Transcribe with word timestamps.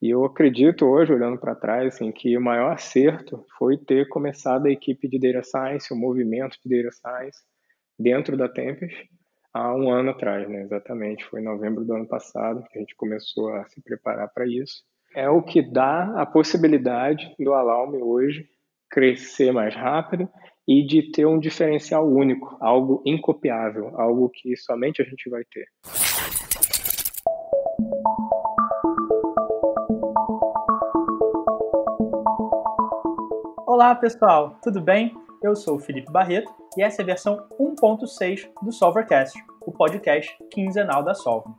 E 0.00 0.10
eu 0.10 0.24
acredito 0.24 0.84
hoje, 0.84 1.12
olhando 1.12 1.38
para 1.38 1.54
trás, 1.54 1.94
assim, 1.94 2.12
que 2.12 2.36
o 2.36 2.40
maior 2.40 2.72
acerto 2.72 3.44
foi 3.58 3.78
ter 3.78 4.08
começado 4.08 4.66
a 4.66 4.70
equipe 4.70 5.08
de 5.08 5.18
Data 5.18 5.42
Science, 5.42 5.92
o 5.92 5.96
movimento 5.96 6.58
de 6.64 6.82
Data 6.82 6.94
Science, 6.94 7.38
dentro 7.98 8.36
da 8.36 8.48
Tempest, 8.48 9.08
há 9.54 9.74
um 9.74 9.90
ano 9.90 10.10
atrás, 10.10 10.48
né? 10.48 10.62
Exatamente, 10.62 11.24
foi 11.24 11.40
em 11.40 11.44
novembro 11.44 11.84
do 11.84 11.94
ano 11.94 12.06
passado 12.06 12.62
que 12.70 12.78
a 12.78 12.80
gente 12.80 12.94
começou 12.94 13.54
a 13.54 13.64
se 13.68 13.80
preparar 13.80 14.28
para 14.28 14.46
isso. 14.46 14.84
É 15.14 15.30
o 15.30 15.42
que 15.42 15.62
dá 15.62 16.20
a 16.20 16.26
possibilidade 16.26 17.34
do 17.38 17.54
Alarme 17.54 18.02
hoje 18.02 18.46
crescer 18.90 19.52
mais 19.52 19.74
rápido 19.74 20.28
e 20.68 20.84
de 20.84 21.10
ter 21.10 21.26
um 21.26 21.38
diferencial 21.38 22.06
único, 22.06 22.56
algo 22.60 23.02
incopiável, 23.06 23.98
algo 23.98 24.28
que 24.28 24.56
somente 24.56 25.00
a 25.00 25.04
gente 25.04 25.30
vai 25.30 25.42
ter. 25.44 25.66
Olá 33.76 33.94
pessoal, 33.94 34.58
tudo 34.62 34.80
bem? 34.80 35.14
Eu 35.42 35.54
sou 35.54 35.76
o 35.76 35.78
Felipe 35.78 36.10
Barreto 36.10 36.50
e 36.78 36.82
essa 36.82 37.02
é 37.02 37.04
a 37.04 37.06
versão 37.06 37.46
1.6 37.60 38.48
do 38.62 38.72
Solvercast, 38.72 39.38
o 39.60 39.70
podcast 39.70 40.34
quinzenal 40.50 41.02
da 41.02 41.12
Solver. 41.12 41.52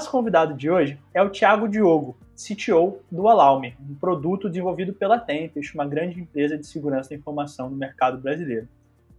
Nosso 0.00 0.10
convidado 0.10 0.54
de 0.54 0.70
hoje 0.70 0.98
é 1.12 1.22
o 1.22 1.28
Thiago 1.28 1.68
Diogo, 1.68 2.16
CTO 2.34 3.00
do 3.12 3.28
Alarme, 3.28 3.76
um 3.78 3.94
produto 3.94 4.48
desenvolvido 4.48 4.94
pela 4.94 5.18
Tempest, 5.18 5.74
uma 5.74 5.86
grande 5.86 6.18
empresa 6.18 6.56
de 6.56 6.66
segurança 6.66 7.10
da 7.10 7.16
informação 7.16 7.68
no 7.68 7.76
mercado 7.76 8.16
brasileiro. 8.16 8.66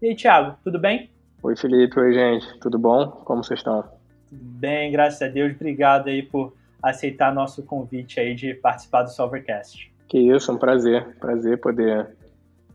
E 0.01 0.07
aí, 0.07 0.15
Thiago, 0.15 0.57
tudo 0.63 0.79
bem? 0.79 1.11
Oi, 1.43 1.55
Felipe. 1.55 1.99
Oi, 1.99 2.13
gente. 2.15 2.59
Tudo 2.59 2.79
bom? 2.79 3.11
Como 3.11 3.43
vocês 3.43 3.59
estão? 3.59 3.83
Tudo 4.27 4.41
bem, 4.41 4.91
graças 4.91 5.21
a 5.21 5.27
Deus. 5.27 5.53
Obrigado 5.53 6.07
aí 6.07 6.23
por 6.23 6.51
aceitar 6.81 7.31
nosso 7.31 7.61
convite 7.61 8.19
aí 8.19 8.33
de 8.33 8.55
participar 8.55 9.03
do 9.03 9.11
Solvercast. 9.11 9.93
Que 10.07 10.17
isso, 10.17 10.49
é 10.49 10.53
um 10.55 10.57
prazer. 10.57 11.15
Prazer 11.19 11.59
poder 11.59 12.09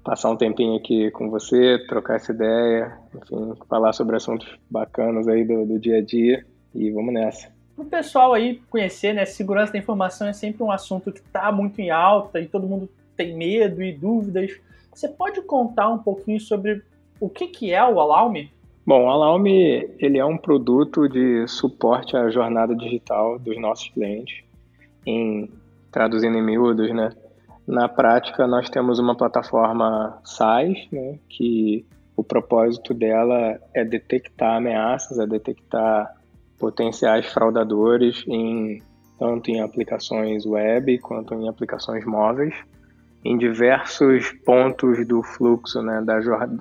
passar 0.05 0.31
um 0.31 0.37
tempinho 0.37 0.77
aqui 0.77 1.11
com 1.11 1.29
você, 1.29 1.85
trocar 1.89 2.15
essa 2.15 2.31
ideia, 2.31 2.97
enfim, 3.17 3.53
falar 3.69 3.93
sobre 3.93 4.15
assuntos 4.15 4.47
bacanas 4.71 5.27
aí 5.27 5.45
do, 5.45 5.67
do 5.67 5.77
dia 5.81 5.99
a 5.99 6.05
dia 6.05 6.47
e 6.73 6.89
vamos 6.93 7.13
nessa 7.13 7.56
para 7.77 7.85
o 7.85 7.87
pessoal 7.87 8.33
aí 8.33 8.61
conhecer, 8.71 9.13
né? 9.13 9.27
Segurança 9.27 9.75
da 9.75 9.79
informação 9.79 10.27
é 10.27 10.33
sempre 10.33 10.63
um 10.63 10.71
assunto 10.71 11.13
que 11.13 11.21
está 11.21 11.53
muito 11.53 11.79
em 11.79 11.91
alta 11.91 12.41
e 12.41 12.47
todo 12.47 12.67
mundo 12.67 12.89
tem 13.15 13.37
medo 13.37 13.83
e 13.83 13.93
dúvidas. 13.93 14.59
Você 14.93 15.09
pode 15.09 15.43
contar 15.43 15.91
um 15.91 15.99
pouquinho 15.99 16.41
sobre 16.41 16.83
o 17.21 17.29
que, 17.29 17.47
que 17.49 17.73
é 17.73 17.85
o 17.85 18.01
Alarme? 18.01 18.51
Bom, 18.85 19.05
o 19.05 19.11
Alarme 19.11 19.91
ele 19.99 20.19
é 20.19 20.25
um 20.25 20.39
produto 20.39 21.07
de 21.09 21.47
suporte 21.47 22.17
à 22.17 22.31
jornada 22.31 22.75
digital 22.75 23.39
dos 23.39 23.61
nossos 23.61 23.91
clientes, 23.91 24.43
em 25.05 25.51
traduzindo 25.93 26.39
em 26.39 26.43
miúdos, 26.43 26.95
né? 26.95 27.11
Na 27.67 27.89
prática, 27.89 28.47
nós 28.47 28.71
temos 28.71 28.99
uma 28.99 29.17
plataforma 29.17 30.21
SaaS, 30.25 30.87
né, 30.93 31.19
que 31.29 31.85
o 32.17 32.23
propósito 32.23 32.95
dela 32.95 33.59
é 33.75 33.85
detectar 33.85 34.57
ameaças, 34.57 35.19
é 35.19 35.27
detectar 35.27 36.16
potenciais 36.59 37.27
fraudadores 37.27 38.25
em 38.27 38.83
tanto 39.19 39.51
em 39.51 39.61
aplicações 39.61 40.45
web 40.45 40.99
quanto 40.99 41.35
em 41.35 41.49
aplicações 41.49 42.05
móveis 42.05 42.55
em 43.25 43.37
diversos 43.37 44.31
pontos 44.45 45.07
do 45.07 45.23
fluxo, 45.23 45.83
né, 45.83 46.01
da, 46.03 46.19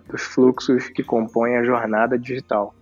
dos 0.10 0.24
fluxos 0.24 0.90
que 0.90 1.04
compõem 1.04 1.58
a 1.58 1.64
jornada 1.64 2.18
digital. 2.18 2.74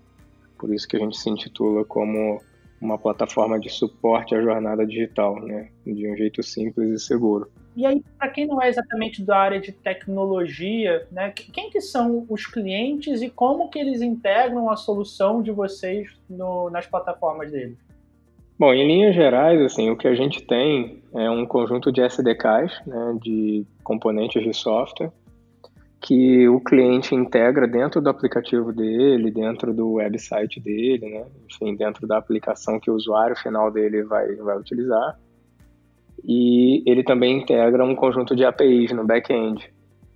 Por 0.58 0.74
isso 0.74 0.88
que 0.88 0.96
a 0.96 1.00
gente 1.00 1.18
se 1.18 1.30
intitula 1.30 1.84
como 1.84 2.42
uma 2.80 2.98
plataforma 2.98 3.60
de 3.60 3.70
suporte 3.70 4.36
à 4.36 4.42
jornada 4.42 4.86
digital, 4.86 5.38
né, 5.42 5.70
de 5.86 6.10
um 6.10 6.16
jeito 6.16 6.42
simples 6.42 6.90
e 6.90 7.06
seguro. 7.06 7.50
E 7.76 7.86
aí, 7.86 8.04
para 8.18 8.30
quem 8.30 8.46
não 8.46 8.62
é 8.62 8.70
exatamente 8.70 9.24
da 9.24 9.38
área 9.38 9.60
de 9.60 9.72
tecnologia, 9.72 11.08
né, 11.12 11.32
quem 11.32 11.72
que 11.72 11.82
são 11.82 12.26
os 12.30 12.46
clientes 12.46 13.22
e 13.22 13.30
como 13.30 13.70
que 13.70 13.80
eles 13.80 14.02
integram 14.02 14.70
a 14.70 14.76
solução 14.76 15.42
de 15.42 15.52
vocês 15.52 16.08
no, 16.30 16.70
nas 16.70 16.86
plataformas 16.86 17.52
deles? 17.52 17.78
Bom, 18.60 18.72
em 18.72 18.86
linhas 18.86 19.16
gerais, 19.16 19.60
assim, 19.62 19.90
o 19.90 19.98
que 19.98 20.08
a 20.08 20.14
gente 20.14 20.46
tem 20.46 21.02
é 21.16 21.30
um 21.30 21.46
conjunto 21.46 21.92
de 21.92 22.02
SDKs, 22.02 22.86
né, 22.86 23.18
de 23.20 23.66
componentes 23.84 24.44
de 24.44 24.54
software, 24.54 25.12
que 26.00 26.48
o 26.48 26.60
cliente 26.60 27.16
integra 27.16 27.68
dentro 27.68 28.02
do 28.02 28.10
aplicativo 28.10 28.72
dele, 28.72 29.32
dentro 29.32 29.74
do 29.74 29.94
website 29.94 30.60
dele, 30.60 31.10
né, 31.10 31.26
enfim, 31.50 31.76
dentro 31.76 32.06
da 32.06 32.18
aplicação 32.18 32.80
que 32.80 32.92
o 32.92 32.94
usuário 32.94 33.36
final 33.36 33.72
dele 33.72 34.04
vai, 34.04 34.36
vai 34.36 34.58
utilizar 34.58 35.18
e 36.24 36.84
ele 36.86 37.04
também 37.04 37.40
integra 37.40 37.84
um 37.84 37.96
conjunto 37.96 38.36
de 38.36 38.44
APIs 38.44 38.92
no 38.92 39.06
back-end. 39.06 39.72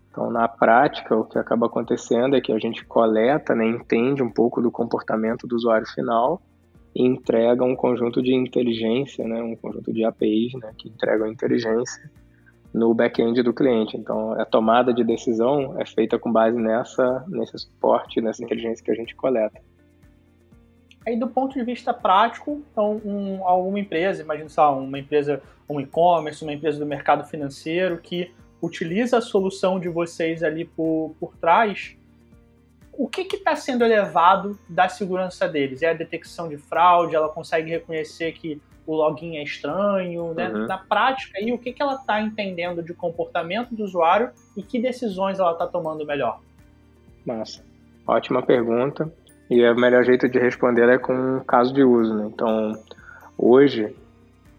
Então, 0.10 0.32
na 0.32 0.48
prática, 0.48 1.16
o 1.16 1.24
que 1.24 1.38
acaba 1.38 1.68
acontecendo 1.68 2.36
é 2.36 2.42
que 2.42 2.52
a 2.52 2.58
gente 2.58 2.84
coleta, 2.86 3.54
né, 3.54 3.68
entende 3.68 4.24
um 4.24 4.32
pouco 4.32 4.62
do 4.62 4.72
comportamento 4.72 5.46
do 5.46 5.56
usuário 5.56 5.88
final 5.88 6.42
e 6.96 7.06
entrega 7.06 7.64
um 7.64 7.76
conjunto 7.76 8.22
de 8.22 8.34
inteligência, 8.34 9.28
né, 9.28 9.42
um 9.44 9.56
conjunto 9.56 9.94
de 9.94 10.04
APIs 10.04 10.54
né, 10.54 10.72
que 10.76 10.90
entregam 10.90 11.28
inteligência 11.28 12.10
no 12.74 12.94
back-end 12.94 13.44
do 13.44 13.54
cliente. 13.54 13.96
Então, 13.96 14.34
a 14.34 14.46
tomada 14.46 14.94
de 14.94 15.04
decisão 15.04 15.80
é 15.80 15.86
feita 15.86 16.18
com 16.18 16.32
base 16.32 16.58
nessa, 16.58 17.24
nesse 17.28 17.58
suporte, 17.60 18.20
nessa 18.20 18.44
inteligência 18.44 18.84
que 18.84 18.92
a 18.92 18.96
gente 18.96 19.16
coleta. 19.16 19.62
Aí, 21.08 21.16
do 21.16 21.30
ponto 21.30 21.54
de 21.54 21.64
vista 21.64 21.94
prático, 21.94 22.62
então, 22.70 23.02
um, 23.06 23.48
alguma 23.48 23.80
empresa, 23.80 24.22
imagina 24.22 24.50
só, 24.50 24.78
uma 24.78 25.00
empresa, 25.00 25.42
um 25.70 25.80
e-commerce, 25.80 26.44
uma 26.44 26.52
empresa 26.52 26.78
do 26.78 26.86
mercado 26.86 27.24
financeiro 27.24 27.98
que 28.00 28.30
utiliza 28.62 29.20
a 29.20 29.22
solução 29.22 29.80
de 29.80 29.88
vocês 29.88 30.44
ali 30.44 30.66
por, 30.66 31.16
por 31.18 31.34
trás, 31.38 31.96
o 32.92 33.08
que 33.08 33.22
está 33.22 33.56
sendo 33.56 33.86
elevado 33.86 34.60
da 34.68 34.90
segurança 34.90 35.48
deles? 35.48 35.82
É 35.82 35.92
a 35.92 35.94
detecção 35.94 36.50
de 36.50 36.58
fraude? 36.58 37.16
Ela 37.16 37.30
consegue 37.30 37.70
reconhecer 37.70 38.34
que 38.34 38.62
o 38.86 38.94
login 38.94 39.38
é 39.38 39.44
estranho? 39.44 40.34
Né? 40.34 40.50
Uhum. 40.50 40.68
Na 40.68 40.78
prática, 40.78 41.38
aí, 41.38 41.54
o 41.54 41.58
que, 41.58 41.72
que 41.72 41.82
ela 41.82 41.96
está 41.96 42.22
entendendo 42.22 42.84
de 42.84 42.94
comportamento 42.94 43.74
do 43.74 43.82
usuário 43.82 44.32
e 44.58 44.62
que 44.62 44.78
decisões 44.78 45.40
ela 45.40 45.54
está 45.54 45.68
tomando 45.68 46.06
melhor? 46.06 46.42
Massa. 47.26 47.64
Ótima 48.06 48.42
pergunta. 48.42 49.10
E 49.50 49.64
o 49.64 49.76
melhor 49.76 50.04
jeito 50.04 50.28
de 50.28 50.40
responder 50.40 50.90
é 50.90 50.98
com 50.98 51.14
um 51.14 51.40
caso 51.40 51.74
de 51.74 51.84
uso, 51.84 52.14
né? 52.14 52.30
Então, 52.34 52.74
hoje, 53.38 53.96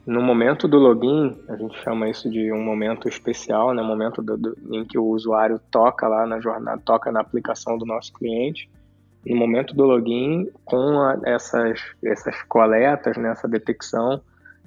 no 0.06 0.22
momento 0.22 0.66
do 0.66 0.78
login, 0.78 1.36
a 1.48 1.56
gente 1.56 1.78
chama 1.82 2.08
isso 2.08 2.30
de 2.30 2.50
um 2.50 2.62
momento 2.62 3.06
especial, 3.06 3.74
né? 3.74 3.82
Momento 3.82 4.22
do, 4.22 4.38
do, 4.38 4.56
em 4.70 4.84
que 4.86 4.98
o 4.98 5.04
usuário 5.04 5.60
toca 5.70 6.08
lá 6.08 6.26
na 6.26 6.40
jornada, 6.40 6.80
toca 6.82 7.12
na 7.12 7.20
aplicação 7.20 7.76
do 7.76 7.84
nosso 7.84 8.12
cliente. 8.14 8.70
No 9.26 9.36
momento 9.36 9.74
do 9.74 9.84
login, 9.84 10.48
com 10.64 11.00
a, 11.02 11.18
essas, 11.26 11.78
essas 12.02 12.42
coletas, 12.44 13.18
né? 13.18 13.30
essa 13.30 13.46
detecção 13.46 14.22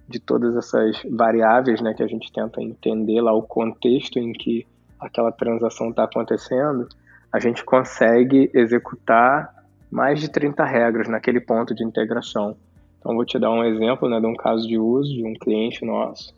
de 0.07 0.19
todas 0.19 0.55
essas 0.55 1.01
variáveis, 1.09 1.81
né? 1.81 1.95
Que 1.95 2.03
a 2.03 2.07
gente 2.07 2.31
tenta 2.31 2.61
entender 2.61 3.21
lá 3.21 3.33
o 3.33 3.41
contexto 3.41 4.19
em 4.19 4.33
que 4.33 4.67
aquela 4.99 5.31
transação 5.31 5.89
está 5.89 6.03
acontecendo, 6.03 6.87
a 7.33 7.39
gente 7.39 7.65
consegue 7.65 8.51
executar 8.53 9.60
mais 9.91 10.21
de 10.21 10.29
30 10.29 10.63
regras 10.63 11.09
naquele 11.09 11.41
ponto 11.41 11.75
de 11.75 11.83
integração. 11.83 12.55
Então, 12.97 13.13
vou 13.13 13.25
te 13.25 13.37
dar 13.37 13.51
um 13.51 13.63
exemplo 13.63 14.07
né, 14.07 14.19
de 14.19 14.25
um 14.25 14.35
caso 14.35 14.65
de 14.67 14.77
uso 14.77 15.13
de 15.13 15.25
um 15.25 15.33
cliente 15.33 15.83
nosso, 15.83 16.33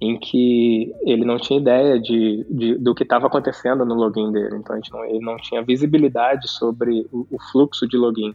em 0.00 0.18
que 0.18 0.94
ele 1.02 1.24
não 1.24 1.38
tinha 1.38 1.58
ideia 1.58 1.98
de, 1.98 2.44
de 2.50 2.74
do 2.74 2.94
que 2.94 3.04
estava 3.04 3.26
acontecendo 3.26 3.84
no 3.86 3.94
login 3.94 4.30
dele. 4.30 4.56
Então, 4.56 4.74
a 4.74 4.78
gente 4.78 4.92
não, 4.92 5.04
ele 5.04 5.24
não 5.24 5.36
tinha 5.36 5.62
visibilidade 5.62 6.48
sobre 6.48 7.08
o, 7.10 7.26
o, 7.30 7.38
fluxo 7.50 7.88
de 7.88 7.96
login. 7.96 8.34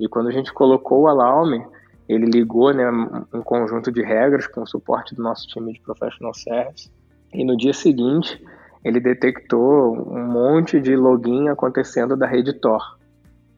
E 0.00 0.08
quando 0.08 0.28
a 0.28 0.32
gente 0.32 0.52
colocou 0.52 1.02
o 1.02 1.08
Alarme, 1.08 1.64
ele 2.08 2.26
ligou 2.26 2.72
né, 2.72 2.88
um 3.32 3.42
conjunto 3.42 3.92
de 3.92 4.02
regras 4.02 4.46
com 4.46 4.62
o 4.62 4.66
suporte 4.66 5.14
do 5.14 5.22
nosso 5.22 5.46
time 5.48 5.72
de 5.72 5.80
Professional 5.80 6.32
Service. 6.32 6.90
E 7.32 7.44
no 7.44 7.56
dia 7.56 7.72
seguinte, 7.72 8.40
ele 8.84 9.00
detectou 9.00 9.92
um 9.92 10.26
monte 10.26 10.80
de 10.80 10.96
login 10.96 11.48
acontecendo 11.48 12.16
da 12.16 12.26
rede 12.26 12.52
Tor 12.52 12.96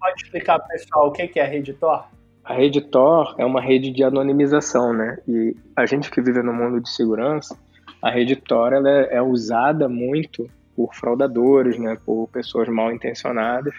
pode 0.00 0.22
explicar 0.22 0.58
pessoal 0.60 1.08
o 1.08 1.12
que 1.12 1.38
é 1.38 1.42
a 1.42 1.46
rede 1.46 1.72
Tor? 1.74 2.04
A 2.44 2.54
rede 2.54 2.80
Tor 2.80 3.34
é 3.38 3.44
uma 3.44 3.60
rede 3.60 3.90
de 3.90 4.04
anonimização, 4.04 4.92
né? 4.92 5.18
E 5.26 5.56
a 5.74 5.84
gente 5.84 6.10
que 6.10 6.20
vive 6.20 6.42
no 6.42 6.52
mundo 6.52 6.80
de 6.80 6.88
segurança, 6.88 7.58
a 8.00 8.10
rede 8.10 8.36
Tor 8.36 8.72
ela 8.72 8.88
é, 8.88 9.16
é 9.16 9.22
usada 9.22 9.88
muito 9.88 10.48
por 10.76 10.94
fraudadores, 10.94 11.78
né? 11.78 11.96
Por 12.04 12.28
pessoas 12.28 12.68
mal 12.68 12.92
intencionadas, 12.92 13.74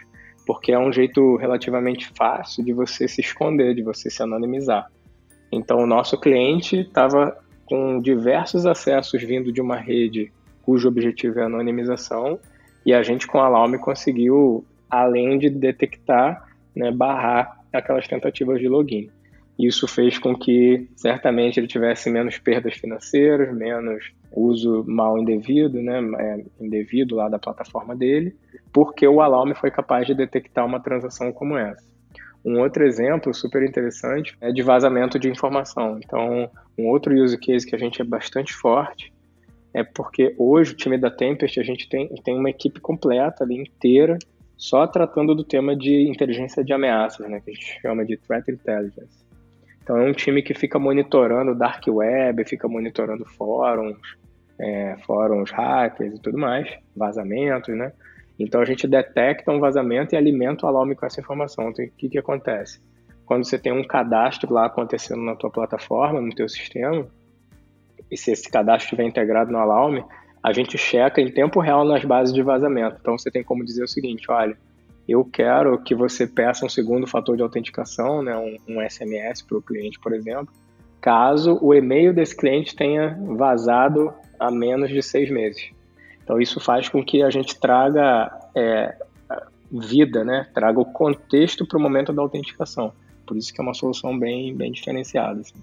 porque 0.46 0.72
é 0.72 0.80
um 0.80 0.92
jeito 0.92 1.36
relativamente 1.38 2.12
fácil 2.18 2.64
de 2.64 2.74
você 2.74 3.08
se 3.08 3.22
esconder, 3.22 3.76
de 3.76 3.84
você 3.84 4.10
se 4.10 4.22
anonimizar. 4.22 4.92
Então, 5.52 5.80
o 5.80 5.88
nosso 5.88 6.20
cliente 6.20 6.82
estava 6.82 7.38
com 7.66 8.00
diversos 8.00 8.66
acessos 8.66 9.22
vindo 9.22 9.52
de 9.52 9.62
uma 9.62 9.76
rede 9.76 10.32
cujo 10.62 10.90
objetivo 10.90 11.40
é 11.40 11.44
anonimização, 11.44 12.38
e 12.86 12.94
a 12.94 13.02
gente 13.02 13.26
com 13.26 13.40
a 13.40 13.46
Alarme 13.46 13.78
conseguiu, 13.78 14.66
além 14.90 15.38
de 15.38 15.50
detectar, 15.50 16.48
né, 16.76 16.92
barrar 16.92 17.60
aquelas 17.74 18.08
tentativas 18.08 18.60
de 18.60 18.68
login. 18.68 19.10
Isso 19.58 19.88
fez 19.88 20.20
com 20.20 20.36
que, 20.36 20.88
certamente, 20.96 21.60
ele 21.60 21.68
tivesse 21.68 22.10
menos 22.10 22.38
perdas 22.38 22.76
financeiras, 22.76 23.54
menos 23.56 24.12
uso 24.32 24.84
mal 24.88 25.18
indevido, 25.18 25.82
né, 25.82 26.00
é, 26.20 26.64
indevido 26.64 27.16
lá 27.16 27.28
da 27.28 27.40
plataforma 27.40 27.96
dele, 27.96 28.36
porque 28.72 29.08
o 29.08 29.20
Alarme 29.20 29.56
foi 29.56 29.72
capaz 29.72 30.06
de 30.06 30.14
detectar 30.14 30.66
uma 30.66 30.80
transação 30.80 31.32
como 31.32 31.58
essa. 31.58 31.84
Um 32.46 32.60
outro 32.60 32.86
exemplo 32.86 33.34
super 33.34 33.64
interessante 33.64 34.38
é 34.40 34.52
de 34.52 34.62
vazamento 34.62 35.18
de 35.18 35.28
informação. 35.28 36.00
Então, 36.04 36.50
um 36.78 36.88
outro 36.88 37.14
use 37.14 37.38
case 37.38 37.66
que 37.66 37.76
a 37.76 37.80
gente 37.80 38.02
é 38.02 38.06
bastante 38.06 38.54
forte 38.54 39.12
é 39.74 39.84
porque 39.84 40.34
hoje 40.38 40.72
o 40.72 40.76
time 40.76 40.98
da 40.98 41.10
Tempest 41.10 41.60
a 41.60 41.64
gente 41.64 41.90
tem, 41.90 42.08
tem 42.24 42.38
uma 42.38 42.50
equipe 42.50 42.80
completa 42.80 43.44
ali 43.44 43.56
inteira 43.56 44.18
só 44.58 44.88
tratando 44.88 45.36
do 45.36 45.44
tema 45.44 45.76
de 45.76 46.10
inteligência 46.10 46.64
de 46.64 46.74
ameaças, 46.74 47.30
né, 47.30 47.40
que 47.40 47.52
a 47.52 47.54
gente 47.54 47.80
chama 47.82 48.04
de 48.04 48.18
threat 48.18 48.50
intelligence. 48.50 49.26
Então 49.82 49.96
é 49.98 50.10
um 50.10 50.12
time 50.12 50.42
que 50.42 50.54
fica 50.54 50.78
monitorando 50.78 51.56
dark 51.56 51.84
web, 51.88 52.44
fica 52.44 52.68
monitorando 52.68 53.24
fóruns, 53.24 53.98
é, 54.60 54.98
fóruns 55.06 55.52
hackers 55.52 56.16
e 56.16 56.22
tudo 56.22 56.38
mais, 56.38 56.68
vazamentos, 56.96 57.74
né? 57.78 57.94
Então 58.40 58.60
a 58.60 58.66
gente 58.66 58.88
detecta 58.88 59.52
um 59.52 59.60
vazamento 59.60 60.14
e 60.14 60.18
alimenta 60.18 60.66
o 60.66 60.70
alarme 60.70 60.96
com 60.96 61.06
essa 61.06 61.22
informação. 61.22 61.70
Então 61.70 61.86
o 61.86 61.90
que, 61.90 62.10
que 62.10 62.18
acontece? 62.18 62.82
Quando 63.26 63.46
você 63.46 63.58
tem 63.58 63.72
um 63.72 63.84
cadastro 63.84 64.54
lá 64.54 64.66
acontecendo 64.66 65.22
na 65.22 65.36
tua 65.36 65.50
plataforma, 65.50 66.20
no 66.20 66.34
teu 66.34 66.50
sistema, 66.50 67.08
e 68.10 68.18
se 68.18 68.32
esse 68.32 68.50
cadastro 68.50 68.86
estiver 68.86 69.04
integrado 69.04 69.52
no 69.52 69.58
alarme, 69.58 70.04
a 70.48 70.54
gente 70.54 70.78
checa 70.78 71.20
em 71.20 71.30
tempo 71.30 71.60
real 71.60 71.84
nas 71.84 72.06
bases 72.06 72.34
de 72.34 72.42
vazamento. 72.42 72.96
Então 73.02 73.18
você 73.18 73.30
tem 73.30 73.44
como 73.44 73.66
dizer 73.66 73.84
o 73.84 73.88
seguinte, 73.88 74.32
olha, 74.32 74.58
eu 75.06 75.26
quero 75.26 75.78
que 75.84 75.94
você 75.94 76.26
peça 76.26 76.66
um 76.66 76.70
segundo 76.70 77.06
fator 77.06 77.36
de 77.36 77.44
autenticação, 77.44 78.24
né, 78.24 78.38
um, 78.38 78.56
um 78.66 78.90
SMS 78.90 79.42
para 79.42 79.58
o 79.58 79.62
cliente, 79.62 80.00
por 80.00 80.14
exemplo, 80.14 80.48
caso 81.02 81.60
o 81.62 81.74
e-mail 81.74 82.14
desse 82.14 82.34
cliente 82.34 82.78
tenha 82.78 83.20
vazado 83.36 84.14
há 84.40 84.50
menos 84.50 84.90
de 84.90 85.04
seis 85.04 85.30
meses. 85.30 85.70
Então 86.24 86.40
isso 86.40 86.62
faz 86.62 86.88
com 86.88 87.04
que 87.04 87.22
a 87.22 87.30
gente 87.30 87.60
traga 87.60 88.32
é, 88.56 88.96
vida, 89.70 90.24
né, 90.24 90.48
traga 90.54 90.80
o 90.80 90.86
contexto 90.86 91.68
para 91.68 91.78
o 91.78 91.82
momento 91.82 92.14
da 92.14 92.22
autenticação. 92.22 92.94
Por 93.26 93.36
isso 93.36 93.54
que 93.54 93.60
é 93.60 93.64
uma 93.64 93.74
solução 93.74 94.18
bem, 94.18 94.56
bem 94.56 94.72
diferenciada. 94.72 95.42
Assim. 95.42 95.62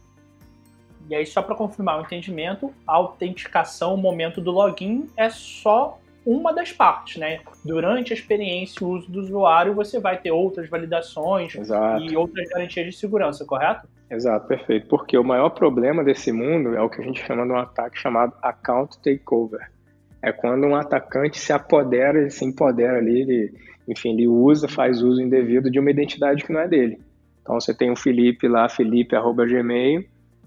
E 1.08 1.14
aí, 1.14 1.26
só 1.26 1.42
para 1.42 1.54
confirmar 1.54 1.98
o 1.98 2.02
entendimento, 2.02 2.72
a 2.86 2.94
autenticação, 2.94 3.94
o 3.94 3.96
momento 3.96 4.40
do 4.40 4.50
login, 4.50 5.06
é 5.16 5.28
só 5.28 5.98
uma 6.24 6.52
das 6.52 6.72
partes, 6.72 7.18
né? 7.18 7.40
Durante 7.64 8.12
a 8.12 8.16
experiência 8.16 8.82
e 8.82 8.86
uso 8.86 9.10
do 9.10 9.20
usuário, 9.20 9.74
você 9.74 10.00
vai 10.00 10.16
ter 10.16 10.30
outras 10.30 10.68
validações 10.68 11.54
Exato. 11.54 12.02
e 12.02 12.16
outras 12.16 12.48
garantias 12.48 12.86
de 12.86 12.92
segurança, 12.92 13.44
correto? 13.44 13.86
Exato, 14.10 14.46
perfeito. 14.46 14.86
Porque 14.88 15.18
o 15.18 15.24
maior 15.24 15.50
problema 15.50 16.02
desse 16.02 16.32
mundo 16.32 16.74
é 16.74 16.80
o 16.80 16.88
que 16.88 17.00
a 17.00 17.04
gente 17.04 17.24
chama 17.24 17.44
de 17.44 17.52
um 17.52 17.58
ataque 17.58 17.98
chamado 17.98 18.32
account 18.42 18.98
takeover. 19.02 19.70
É 20.22 20.32
quando 20.32 20.66
um 20.66 20.74
atacante 20.74 21.38
se 21.38 21.52
apodera, 21.52 22.18
ele 22.18 22.30
se 22.30 22.44
empodera 22.44 22.96
ali, 22.96 23.20
ele, 23.20 23.54
enfim, 23.86 24.14
ele 24.14 24.26
usa, 24.26 24.66
faz 24.66 25.02
uso 25.02 25.20
indevido 25.20 25.70
de 25.70 25.78
uma 25.78 25.90
identidade 25.90 26.42
que 26.42 26.52
não 26.52 26.60
é 26.60 26.68
dele. 26.68 26.98
Então 27.42 27.60
você 27.60 27.74
tem 27.74 27.90
o 27.90 27.96
Felipe 27.96 28.48
lá, 28.48 28.66
felipe.gmail, 28.66 30.06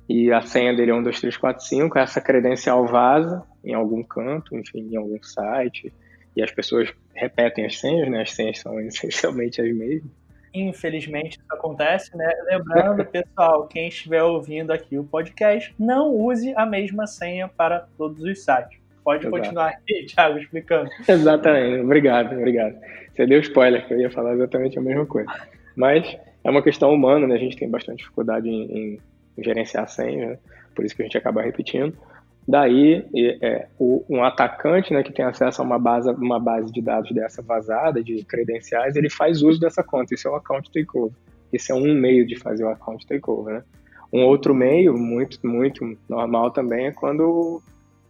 e 0.09 0.31
a 0.31 0.42
senha 0.42 0.74
dele 0.74 0.92
é 0.92 0.94
12345, 0.94 2.00
essa 2.00 2.21
credencial 2.21 2.86
vaza 2.86 3.44
em 3.63 3.74
algum 3.74 4.01
canto, 4.01 4.56
enfim, 4.56 4.89
em 4.92 4.95
algum 4.95 5.21
site, 5.21 5.94
e 6.36 6.42
as 6.42 6.51
pessoas 6.51 6.94
repetem 7.13 7.65
as 7.65 7.77
senhas, 7.77 8.09
né? 8.09 8.21
As 8.21 8.31
senhas 8.31 8.59
são 8.59 8.80
essencialmente 8.81 9.62
as 9.62 9.75
mesmas. 9.75 10.12
Infelizmente 10.54 11.38
isso 11.38 11.54
acontece, 11.54 12.15
né? 12.15 12.30
Lembrando, 12.50 13.04
pessoal, 13.12 13.68
quem 13.68 13.89
estiver 13.89 14.24
ouvindo 14.24 14.71
aqui 14.71 14.98
o 14.98 15.04
podcast, 15.04 15.75
não 15.77 16.13
use 16.15 16.54
a 16.56 16.65
mesma 16.65 17.06
senha 17.06 17.48
para 17.48 17.88
todos 17.98 18.24
os 18.24 18.44
sites. 18.44 18.80
Pode 19.04 19.25
Exato. 19.25 19.38
continuar 19.38 19.69
aqui, 19.69 20.06
Thiago, 20.13 20.38
explicando. 20.38 20.89
Exatamente, 21.07 21.81
obrigado, 21.81 22.33
obrigado. 22.36 22.77
Você 23.13 23.25
deu 23.25 23.39
spoiler, 23.39 23.86
que 23.86 23.94
eu 23.94 24.00
ia 24.00 24.12
falar 24.12 24.33
exatamente 24.33 24.77
a 24.77 24.81
mesma 24.81 25.06
coisa. 25.06 25.30
Mas 25.75 26.18
é 26.44 26.50
uma 26.50 26.62
questão 26.62 26.94
humana, 26.94 27.27
né? 27.27 27.36
A 27.36 27.39
gente 27.39 27.57
tem 27.57 27.69
bastante 27.69 28.00
dificuldade 28.00 28.48
em, 28.48 28.63
em 28.71 29.00
gerenciar 29.38 29.88
senha, 29.88 30.31
né? 30.31 30.39
por 30.75 30.86
isso 30.86 30.95
que 30.95 31.01
a 31.01 31.06
gente 31.06 31.18
acaba 31.18 31.42
repetindo. 31.42 31.94
Daí, 32.48 33.06
é, 33.42 33.68
o, 33.78 34.06
um 34.10 34.24
atacante 34.24 34.94
né, 34.94 35.04
que 35.04 35.12
tem 35.12 35.25
acesso 35.25 35.62
a 35.62 35.66
uma 35.66 35.78
base, 35.78 36.10
uma 36.12 36.39
base 36.39 36.72
de 36.72 36.81
dados 36.81 37.12
dessa 37.12 37.42
vazada, 37.42 38.01
de 38.01 38.24
credenciais, 38.24 38.95
ele 38.95 39.10
faz 39.10 39.42
uso 39.42 39.60
dessa 39.60 39.84
conta. 39.84 40.13
Isso 40.13 40.30
é 40.30 40.31
o 40.31 40.36
account 40.36 40.72
takeover. 40.72 41.18
Esse 41.51 41.74
é 41.74 41.75
um 41.75 41.94
meio 41.94 42.25
de 42.25 42.38
fazer 42.38 42.63
o 42.63 42.69
account 42.69 43.06
takeover. 43.06 43.56
Né? 43.56 43.63
Um 44.13 44.24
outro 44.24 44.56
meio, 44.56 44.98
muito, 44.98 45.45
muito 45.45 45.98
normal 46.07 46.51
também, 46.51 46.88
é 46.88 46.92
quando 46.92 47.62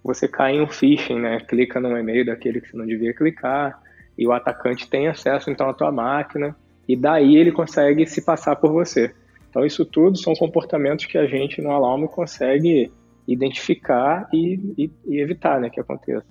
você 0.03 0.27
cai 0.27 0.56
em 0.56 0.62
um 0.62 0.68
phishing, 0.68 1.19
né? 1.19 1.39
clica 1.39 1.80
num 1.80 1.97
e-mail 1.97 2.23
daquele 2.23 2.62
que 2.62 2.69
você 2.69 2.77
não 2.77 2.85
devia 2.85 3.13
clicar, 3.15 3.81
e 4.15 4.27
o 4.27 4.31
atacante 4.31 4.88
tem 4.88 5.07
acesso 5.07 5.50
então 5.50 5.68
à 5.68 5.73
tua 5.73 5.91
máquina, 5.91 6.56
e 6.88 6.95
daí 6.95 7.35
ele 7.35 7.51
consegue 7.51 8.06
se 8.06 8.21
passar 8.23 8.56
por 8.56 8.71
você. 8.71 9.13
Então, 9.49 9.65
isso 9.65 9.85
tudo 9.85 10.17
são 10.17 10.33
comportamentos 10.33 11.05
que 11.05 11.17
a 11.17 11.25
gente 11.25 11.61
no 11.61 11.71
Alarme 11.71 12.07
consegue 12.07 12.91
identificar 13.27 14.27
e, 14.33 14.73
e, 14.77 14.91
e, 15.05 15.19
evitar 15.19 15.59
né, 15.59 15.69
que 15.69 15.79
aconteça. 15.79 16.25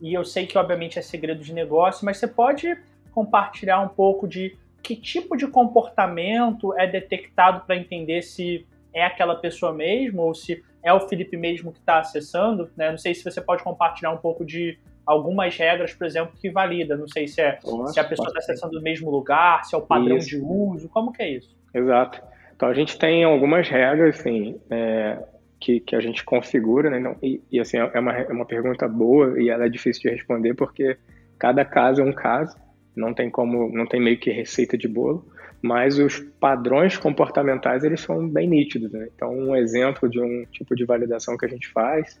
E 0.00 0.14
eu 0.14 0.24
sei 0.24 0.46
que, 0.46 0.58
obviamente, 0.58 0.98
é 0.98 1.02
segredo 1.02 1.42
de 1.42 1.52
negócio, 1.52 2.04
mas 2.04 2.16
você 2.16 2.26
pode 2.26 2.76
compartilhar 3.12 3.80
um 3.80 3.88
pouco 3.88 4.26
de 4.26 4.56
que 4.82 4.96
tipo 4.96 5.36
de 5.36 5.46
comportamento 5.46 6.72
é 6.78 6.86
detectado 6.86 7.64
para 7.66 7.76
entender 7.76 8.22
se 8.22 8.66
é 8.92 9.04
aquela 9.04 9.36
pessoa 9.36 9.72
mesmo 9.72 10.22
ou 10.22 10.34
se 10.34 10.62
é 10.82 10.92
o 10.92 11.00
Felipe 11.00 11.36
mesmo 11.36 11.72
que 11.72 11.78
está 11.78 12.00
acessando. 12.00 12.70
Né? 12.76 12.90
Não 12.90 12.98
sei 12.98 13.14
se 13.14 13.22
você 13.22 13.40
pode 13.40 13.62
compartilhar 13.62 14.10
um 14.10 14.16
pouco 14.16 14.44
de 14.44 14.78
algumas 15.04 15.56
regras, 15.56 15.92
por 15.92 16.06
exemplo, 16.06 16.32
que 16.40 16.50
valida. 16.50 16.96
Não 16.96 17.08
sei 17.08 17.28
se, 17.28 17.40
é, 17.40 17.58
Nossa, 17.64 17.92
se 17.92 18.00
a 18.00 18.04
pessoa 18.04 18.28
está 18.28 18.38
acessando 18.38 18.78
o 18.78 18.82
mesmo 18.82 19.10
lugar, 19.10 19.64
se 19.64 19.74
é 19.74 19.78
o 19.78 19.82
padrão 19.82 20.16
isso. 20.16 20.28
de 20.28 20.38
uso, 20.38 20.88
como 20.88 21.12
que 21.12 21.22
é 21.22 21.30
isso? 21.36 21.59
Exato. 21.74 22.22
Então 22.54 22.68
a 22.68 22.74
gente 22.74 22.98
tem 22.98 23.24
algumas 23.24 23.68
regras, 23.68 24.18
assim, 24.20 24.60
é, 24.70 25.18
que, 25.58 25.80
que 25.80 25.94
a 25.94 26.00
gente 26.00 26.24
configura, 26.24 26.90
né? 26.90 26.98
Não, 26.98 27.16
e, 27.22 27.40
e, 27.50 27.60
assim, 27.60 27.76
é 27.76 27.98
uma, 27.98 28.12
é 28.12 28.32
uma 28.32 28.46
pergunta 28.46 28.88
boa 28.88 29.40
e 29.40 29.50
ela 29.50 29.66
é 29.66 29.68
difícil 29.68 30.02
de 30.02 30.10
responder 30.10 30.54
porque 30.54 30.96
cada 31.38 31.64
caso 31.64 32.00
é 32.00 32.04
um 32.04 32.12
caso, 32.12 32.56
não 32.96 33.14
tem 33.14 33.30
como, 33.30 33.70
não 33.70 33.86
tem 33.86 34.00
meio 34.00 34.18
que 34.18 34.30
receita 34.30 34.76
de 34.76 34.88
bolo, 34.88 35.26
mas 35.62 35.98
os 35.98 36.18
padrões 36.40 36.96
comportamentais 36.96 37.84
eles 37.84 38.00
são 38.00 38.26
bem 38.28 38.48
nítidos, 38.48 38.90
né? 38.92 39.08
Então 39.14 39.30
um 39.30 39.54
exemplo 39.54 40.08
de 40.08 40.20
um 40.20 40.44
tipo 40.50 40.74
de 40.74 40.84
validação 40.84 41.36
que 41.36 41.44
a 41.44 41.48
gente 41.48 41.68
faz, 41.68 42.20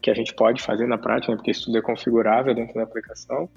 que 0.00 0.10
a 0.10 0.14
gente 0.14 0.34
pode 0.34 0.60
fazer 0.60 0.86
na 0.86 0.98
prática, 0.98 1.32
né? 1.32 1.36
porque 1.36 1.52
isso 1.52 1.66
tudo 1.66 1.78
é 1.78 1.82
configurável 1.82 2.54
dentro 2.54 2.74
da 2.74 2.82
aplicação, 2.82 3.48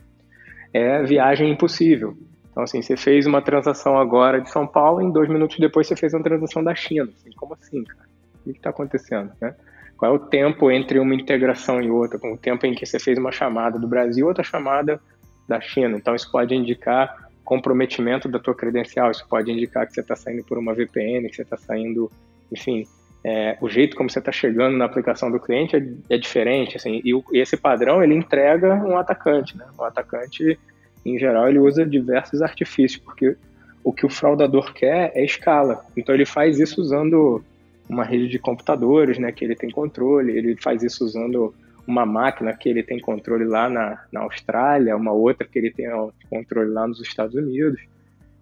é 0.72 1.02
viagem 1.04 1.52
impossível. 1.52 2.16
Então, 2.56 2.64
assim, 2.64 2.82
você 2.82 2.96
fez 2.96 3.26
uma 3.26 3.42
transação 3.42 4.00
agora 4.00 4.40
de 4.40 4.50
São 4.50 4.66
Paulo, 4.66 5.02
em 5.02 5.12
dois 5.12 5.28
minutos 5.28 5.60
depois 5.60 5.88
você 5.88 5.96
fez 5.98 6.14
uma 6.14 6.24
transação 6.24 6.64
da 6.64 6.74
China. 6.74 7.10
Assim, 7.14 7.30
como 7.36 7.54
assim, 7.54 7.84
cara? 7.84 8.08
O 8.40 8.44
que 8.46 8.52
está 8.52 8.70
acontecendo, 8.70 9.34
né? 9.42 9.54
Qual 9.98 10.14
é 10.14 10.16
o 10.16 10.20
tempo 10.20 10.72
entre 10.72 10.98
uma 10.98 11.14
integração 11.14 11.82
e 11.82 11.92
outra? 11.92 12.18
Com 12.18 12.32
o 12.32 12.38
tempo 12.38 12.66
em 12.66 12.74
que 12.74 12.86
você 12.86 12.98
fez 12.98 13.18
uma 13.18 13.30
chamada 13.30 13.78
do 13.78 13.86
Brasil, 13.90 14.26
outra 14.26 14.42
chamada 14.42 15.02
da 15.46 15.60
China. 15.60 15.98
Então, 15.98 16.16
isso 16.16 16.32
pode 16.32 16.56
indicar 16.56 17.28
comprometimento 17.44 18.30
da 18.30 18.40
tua 18.40 18.56
credencial, 18.56 19.12
isso 19.12 19.28
pode 19.28 19.52
indicar 19.52 19.86
que 19.86 19.94
você 19.94 20.00
está 20.00 20.16
saindo 20.16 20.46
por 20.46 20.58
uma 20.58 20.74
VPN, 20.74 21.28
que 21.28 21.36
você 21.36 21.42
está 21.42 21.58
saindo, 21.58 22.10
enfim, 22.50 22.86
é, 23.22 23.58
o 23.60 23.68
jeito 23.68 23.98
como 23.98 24.10
você 24.10 24.20
está 24.20 24.32
chegando 24.32 24.78
na 24.78 24.86
aplicação 24.86 25.30
do 25.30 25.42
cliente 25.42 25.76
é, 25.76 26.16
é 26.16 26.18
diferente, 26.18 26.78
assim, 26.78 27.02
e, 27.04 27.14
o, 27.14 27.22
e, 27.34 27.40
esse 27.40 27.58
padrão 27.58 28.02
ele 28.02 28.16
entrega 28.16 28.76
um 28.76 28.98
atacante, 28.98 29.58
né? 29.58 29.66
Um 29.78 29.84
atacante 29.84 30.58
em 31.06 31.20
geral, 31.20 31.48
ele 31.48 31.60
usa 31.60 31.86
diversos 31.86 32.42
artifícios, 32.42 33.02
porque 33.02 33.38
o 33.84 33.94
que 33.94 34.06
o 34.06 34.10
fraudador 34.10 34.74
quer 34.74 35.12
é 35.14 35.24
escala. 35.24 35.86
Então, 35.96 36.16
ele 36.16 36.26
faz 36.26 36.60
isso 36.60 36.82
usando 36.82 37.44
uma 37.88 38.04
rede 38.04 38.28
de 38.28 38.40
computadores, 38.40 39.20
né, 39.20 39.32
que 39.32 39.46
ele 39.46 39.56
tem 39.56 39.70
controle, 39.70 40.36
ele 40.36 40.56
faz 40.56 40.82
isso 40.82 41.06
usando 41.06 41.54
uma 41.88 42.06
máquina 42.06 42.52
que 42.54 42.68
ele 42.68 42.82
tem 42.82 43.00
controle 43.00 43.46
lá 43.46 43.70
na, 43.70 44.04
na 44.12 44.22
Austrália, 44.22 44.96
uma 44.96 45.12
outra 45.12 45.48
que 45.48 45.60
ele 45.60 45.72
tem 45.72 45.86
controle 46.30 46.72
lá 46.72 46.88
nos 46.88 47.00
Estados 47.00 47.36
Unidos. 47.36 47.80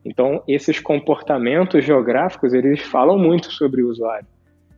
Então, 0.06 0.42
esses 0.48 0.80
comportamentos 0.80 1.84
geográficos, 1.84 2.54
eles 2.54 2.80
falam 2.80 3.18
muito 3.18 3.52
sobre 3.52 3.84
o 3.84 3.90
usuário. 3.90 4.28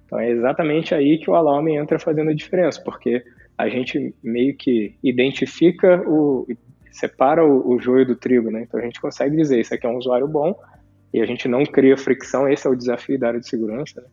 Então, 0.06 0.20
é 0.20 0.30
exatamente 0.30 0.94
aí 0.94 1.18
que 1.18 1.30
o 1.30 1.36
Alarme 1.36 1.75
entra 1.75 2.00
fazendo 2.00 2.32
a 2.32 2.34
diferença, 2.34 2.82
porque 2.84 3.24
a 3.58 3.70
gente 3.70 4.13
meio 4.24 4.56
que 4.56 4.96
identifica 5.04 6.01
o, 6.08 6.48
separa 6.96 7.46
o, 7.46 7.75
o 7.75 7.80
joio 7.80 8.06
do 8.06 8.16
trigo, 8.16 8.50
né? 8.50 8.64
Então 8.64 8.80
a 8.80 8.84
gente 8.84 9.00
consegue 9.00 9.36
dizer, 9.36 9.60
isso 9.60 9.74
aqui 9.74 9.86
é 9.86 9.90
um 9.90 9.98
usuário 9.98 10.28
bom 10.28 10.56
e 11.14 11.22
a 11.22 11.25
gente 11.25 11.48
não 11.48 11.66
cria 11.66 11.98
fricção, 11.98 12.48
esse 12.48 12.68
é 12.68 12.70
o 12.70 12.75
desafio 12.75 13.18
da 13.20 13.28
área 13.28 13.40
de 13.40 13.48
segurança, 13.48 14.02
né? 14.02 14.08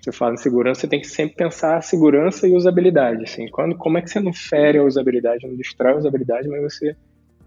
você 0.00 0.12
fala 0.12 0.34
em 0.34 0.38
segurança, 0.38 0.80
você 0.80 0.88
tem 0.88 1.00
que 1.00 1.06
sempre 1.06 1.36
pensar 1.36 1.82
segurança 1.82 2.48
e 2.48 2.56
usabilidade. 2.56 3.24
Assim, 3.24 3.48
quando, 3.48 3.76
como 3.76 3.98
é 3.98 4.02
que 4.02 4.08
você 4.08 4.18
não 4.18 4.32
fere 4.32 4.78
a 4.78 4.82
usabilidade, 4.82 5.46
não 5.46 5.54
destrói 5.54 5.92
a 5.92 5.96
usabilidade, 5.96 6.48
mas 6.48 6.62
você 6.62 6.96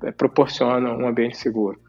é, 0.03 0.11
proporciona 0.11 0.93
um 0.93 1.07
ambiente 1.07 1.35
seguro. 1.37 1.79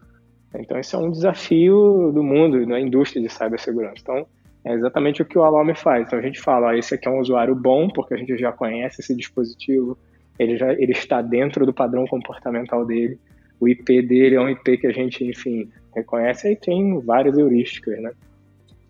Então, 0.55 0.79
esse 0.79 0.95
é 0.95 0.97
um 0.97 1.11
desafio 1.11 2.11
do 2.13 2.23
mundo, 2.23 2.65
da 2.65 2.79
indústria 2.79 3.21
de 3.21 3.29
cibersegurança. 3.29 4.01
Então, 4.01 4.25
é 4.63 4.73
exatamente 4.73 5.21
o 5.21 5.25
que 5.25 5.37
o 5.37 5.43
Alarm 5.43 5.75
faz. 5.75 6.07
Então, 6.07 6.17
a 6.17 6.21
gente 6.21 6.41
fala, 6.41 6.75
esse 6.77 6.95
aqui 6.95 7.07
é 7.07 7.11
um 7.11 7.19
usuário 7.19 7.53
bom, 7.53 7.87
porque 7.89 8.13
a 8.13 8.17
gente 8.17 8.35
já 8.37 8.51
conhece 8.51 9.01
esse 9.01 9.15
dispositivo, 9.15 9.97
ele 10.37 10.57
já 10.57 10.73
ele 10.73 10.91
está 10.91 11.21
dentro 11.21 11.65
do 11.65 11.73
padrão 11.73 12.05
comportamental 12.05 12.85
dele, 12.85 13.19
o 13.59 13.67
IP 13.67 14.01
dele 14.01 14.35
é 14.35 14.41
um 14.41 14.49
IP 14.49 14.77
que 14.77 14.87
a 14.87 14.91
gente, 14.91 15.23
enfim, 15.23 15.69
reconhece, 15.95 16.51
e 16.51 16.55
tem 16.55 16.99
várias 16.99 17.37
heurísticas, 17.37 18.01
né? 18.01 18.11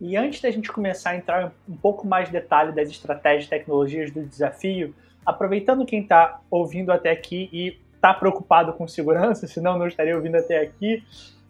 E 0.02 0.18
antes 0.18 0.42
da 0.42 0.52
gente 0.52 0.72
começar 0.72 1.12
a 1.12 1.18
entrar 1.18 1.54
um 1.70 1.78
pouco 1.78 2.06
mais 2.06 2.30
detalhe 2.30 2.74
das 2.74 2.90
estratégias 2.90 3.46
e 3.46 3.50
tecnologias 3.50 4.12
do 4.12 4.24
desafio, 4.24 4.94
aproveitando 5.26 5.86
quem 5.86 6.02
está 6.02 6.42
ouvindo 6.52 6.92
até 6.92 7.12
aqui 7.12 7.50
e 7.52 7.78
está 7.94 8.14
preocupado 8.14 8.74
com 8.74 8.88
segurança, 8.88 9.48
senão 9.48 9.78
não 9.78 9.88
estaria 9.88 10.16
ouvindo 10.16 10.36
até 10.36 10.60
aqui, 10.60 11.04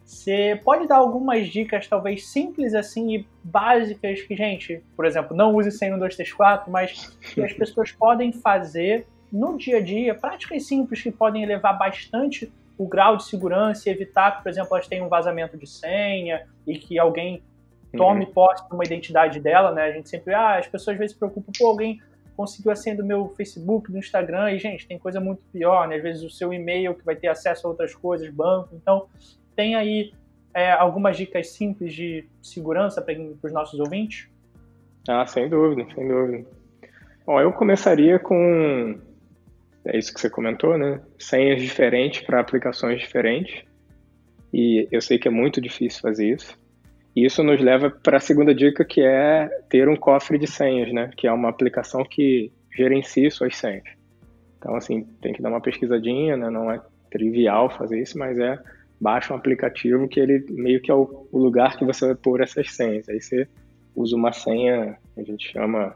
você 0.04 0.60
pode 0.64 0.86
dar 0.86 0.98
algumas 0.98 1.48
dicas, 1.48 1.88
talvez 1.88 2.28
simples 2.28 2.74
assim 2.74 3.16
e 3.16 3.28
básicas, 3.42 4.22
que, 4.22 4.36
gente, 4.36 4.80
por 4.94 5.04
exemplo, 5.04 5.36
não 5.36 5.52
use 5.52 5.72
100 5.72 5.90
no 5.90 5.98
234, 5.98 6.70
mas 6.70 7.18
que 7.34 7.42
as 7.42 7.52
pessoas 7.52 7.90
podem 7.90 8.30
fazer 8.30 9.04
no 9.36 9.56
dia 9.56 9.78
a 9.78 9.80
dia, 9.80 10.14
práticas 10.14 10.66
simples 10.66 11.02
que 11.02 11.10
podem 11.10 11.42
elevar 11.42 11.76
bastante 11.78 12.50
o 12.78 12.86
grau 12.86 13.16
de 13.16 13.24
segurança 13.24 13.88
e 13.88 13.92
evitar 13.92 14.36
que, 14.36 14.42
por 14.42 14.48
exemplo, 14.48 14.68
elas 14.72 14.86
tenham 14.86 15.06
um 15.06 15.08
vazamento 15.08 15.56
de 15.56 15.66
senha 15.66 16.46
e 16.66 16.78
que 16.78 16.98
alguém 16.98 17.42
tome 17.96 18.26
posse 18.26 18.66
de 18.68 18.74
uma 18.74 18.84
identidade 18.84 19.40
dela, 19.40 19.72
né? 19.72 19.84
A 19.84 19.92
gente 19.92 20.08
sempre, 20.08 20.34
ah, 20.34 20.58
as 20.58 20.66
pessoas 20.66 20.94
às 20.94 20.98
vezes 20.98 21.12
se 21.12 21.18
preocupam, 21.18 21.52
pô, 21.56 21.66
alguém 21.68 22.00
conseguiu 22.36 22.70
a 22.70 22.76
senha 22.76 22.94
do 22.94 23.04
meu 23.04 23.28
Facebook, 23.30 23.90
do 23.90 23.96
Instagram, 23.96 24.52
e, 24.52 24.58
gente, 24.58 24.86
tem 24.86 24.98
coisa 24.98 25.18
muito 25.20 25.42
pior, 25.50 25.88
né? 25.88 25.96
Às 25.96 26.02
vezes 26.02 26.22
o 26.22 26.30
seu 26.30 26.52
e-mail 26.52 26.94
que 26.94 27.04
vai 27.04 27.16
ter 27.16 27.28
acesso 27.28 27.66
a 27.66 27.70
outras 27.70 27.94
coisas, 27.94 28.28
banco. 28.28 28.70
Então, 28.74 29.06
tem 29.54 29.74
aí 29.74 30.12
é, 30.52 30.70
algumas 30.72 31.16
dicas 31.16 31.48
simples 31.48 31.94
de 31.94 32.26
segurança 32.42 33.00
para 33.00 33.14
os 33.42 33.52
nossos 33.52 33.80
ouvintes? 33.80 34.28
Ah, 35.08 35.26
sem 35.26 35.48
dúvida, 35.48 35.86
sem 35.94 36.06
dúvida. 36.06 36.46
Bom, 37.24 37.40
eu 37.40 37.52
começaria 37.52 38.18
com 38.18 38.98
é 39.86 39.98
isso 39.98 40.12
que 40.12 40.20
você 40.20 40.28
comentou, 40.28 40.76
né? 40.76 41.00
Senhas 41.18 41.62
diferentes 41.62 42.20
para 42.20 42.40
aplicações 42.40 43.00
diferentes. 43.00 43.64
E 44.52 44.88
eu 44.90 45.00
sei 45.00 45.18
que 45.18 45.28
é 45.28 45.30
muito 45.30 45.60
difícil 45.60 46.00
fazer 46.00 46.34
isso. 46.34 46.58
E 47.14 47.24
isso 47.24 47.42
nos 47.42 47.60
leva 47.60 47.90
para 47.90 48.18
a 48.18 48.20
segunda 48.20 48.54
dica, 48.54 48.84
que 48.84 49.00
é 49.00 49.48
ter 49.68 49.88
um 49.88 49.96
cofre 49.96 50.38
de 50.38 50.46
senhas, 50.46 50.92
né? 50.92 51.10
Que 51.16 51.26
é 51.26 51.32
uma 51.32 51.48
aplicação 51.48 52.04
que 52.04 52.52
gerencia 52.76 53.30
suas 53.30 53.56
senhas. 53.56 53.84
Então, 54.58 54.74
assim, 54.74 55.04
tem 55.22 55.32
que 55.32 55.40
dar 55.40 55.48
uma 55.48 55.60
pesquisadinha, 55.60 56.36
né? 56.36 56.50
Não 56.50 56.70
é 56.70 56.80
trivial 57.10 57.70
fazer 57.70 58.00
isso, 58.00 58.18
mas 58.18 58.38
é 58.38 58.58
baixa 59.00 59.32
um 59.32 59.36
aplicativo 59.36 60.08
que 60.08 60.18
ele 60.18 60.44
meio 60.50 60.80
que 60.80 60.90
é 60.90 60.94
o, 60.94 61.28
lugar 61.32 61.76
que 61.76 61.84
você 61.84 62.06
vai 62.06 62.14
pôr 62.14 62.40
essas 62.40 62.72
senhas. 62.72 63.08
Aí 63.08 63.20
você 63.20 63.48
usa 63.94 64.16
uma 64.16 64.32
senha, 64.32 64.98
a 65.16 65.22
gente 65.22 65.50
chama 65.52 65.94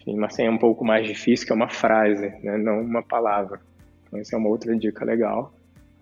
enfim, 0.00 0.16
uma 0.16 0.30
senha 0.30 0.50
um 0.50 0.58
pouco 0.58 0.84
mais 0.84 1.06
difícil, 1.06 1.46
que 1.46 1.52
é 1.52 1.54
uma 1.54 1.68
frase, 1.68 2.28
né? 2.42 2.56
não 2.56 2.80
uma 2.80 3.02
palavra. 3.02 3.60
Então, 4.06 4.18
essa 4.18 4.34
é 4.34 4.38
uma 4.38 4.48
outra 4.48 4.74
dica 4.76 5.04
legal. 5.04 5.52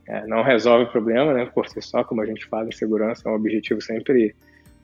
É, 0.07 0.27
não 0.27 0.43
resolve 0.43 0.85
o 0.85 0.91
problema, 0.91 1.35
né? 1.35 1.45
Por 1.45 1.69
si 1.69 1.83
só, 1.83 2.03
como 2.03 2.23
a 2.23 2.27
gente 2.27 2.47
fala 2.47 2.69
em 2.69 2.73
segurança, 2.73 3.29
é 3.29 3.31
um 3.31 3.35
objetivo 3.35 3.81
sempre 3.83 4.35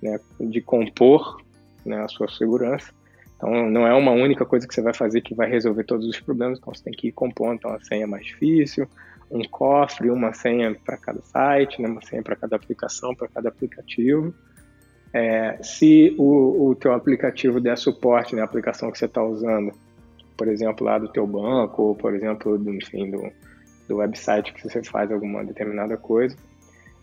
né, 0.02 0.20
de 0.38 0.60
compor 0.60 1.42
né, 1.84 1.98
a 2.02 2.08
sua 2.08 2.28
segurança. 2.28 2.92
Então, 3.36 3.70
não 3.70 3.86
é 3.86 3.94
uma 3.94 4.12
única 4.12 4.44
coisa 4.44 4.66
que 4.68 4.74
você 4.74 4.82
vai 4.82 4.92
fazer 4.92 5.22
que 5.22 5.34
vai 5.34 5.48
resolver 5.48 5.84
todos 5.84 6.06
os 6.06 6.20
problemas, 6.20 6.58
então 6.58 6.74
você 6.74 6.84
tem 6.84 6.92
que 6.92 7.08
ir 7.08 7.12
compondo. 7.12 7.54
Então, 7.54 7.72
a 7.72 7.80
senha 7.80 8.04
é 8.04 8.06
mais 8.06 8.26
difícil, 8.26 8.86
um 9.30 9.42
cofre, 9.42 10.10
uma 10.10 10.32
senha 10.34 10.74
para 10.84 10.96
cada 10.98 11.22
site, 11.22 11.80
né, 11.80 11.88
uma 11.88 12.02
senha 12.02 12.22
para 12.22 12.36
cada 12.36 12.56
aplicação, 12.56 13.14
para 13.14 13.28
cada 13.28 13.48
aplicativo. 13.48 14.34
É, 15.14 15.62
se 15.62 16.12
o, 16.18 16.70
o 16.70 16.74
teu 16.74 16.92
aplicativo 16.92 17.60
der 17.60 17.78
suporte 17.78 18.34
né, 18.34 18.42
aplicação 18.42 18.90
que 18.90 18.98
você 18.98 19.04
está 19.04 19.22
usando, 19.22 19.72
por 20.36 20.48
exemplo, 20.48 20.84
lá 20.84 20.98
do 20.98 21.08
teu 21.08 21.24
banco, 21.24 21.82
ou 21.82 21.94
por 21.94 22.12
exemplo, 22.16 22.58
do, 22.58 22.74
enfim, 22.74 23.12
do, 23.12 23.30
do 23.88 23.96
website 23.98 24.52
que 24.52 24.68
você 24.68 24.82
faz 24.82 25.12
alguma 25.12 25.44
determinada 25.44 25.96
coisa, 25.96 26.36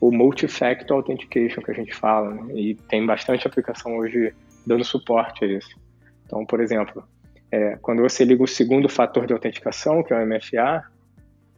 o 0.01 0.11
Multi-Factor 0.11 0.97
Authentication 0.97 1.61
que 1.61 1.71
a 1.71 1.73
gente 1.73 1.95
fala, 1.95 2.33
né? 2.33 2.53
e 2.53 2.75
tem 2.75 3.05
bastante 3.05 3.47
aplicação 3.47 3.95
hoje 3.95 4.33
dando 4.67 4.83
suporte 4.83 5.45
a 5.45 5.47
isso. 5.47 5.79
Então, 6.25 6.45
por 6.45 6.59
exemplo, 6.59 7.01
é, 7.49 7.77
quando 7.81 8.01
você 8.01 8.25
liga 8.25 8.43
o 8.43 8.47
segundo 8.47 8.89
fator 8.89 9.25
de 9.25 9.31
autenticação, 9.31 10.03
que 10.03 10.13
é 10.13 10.17
o 10.17 10.27
MFA, 10.27 10.83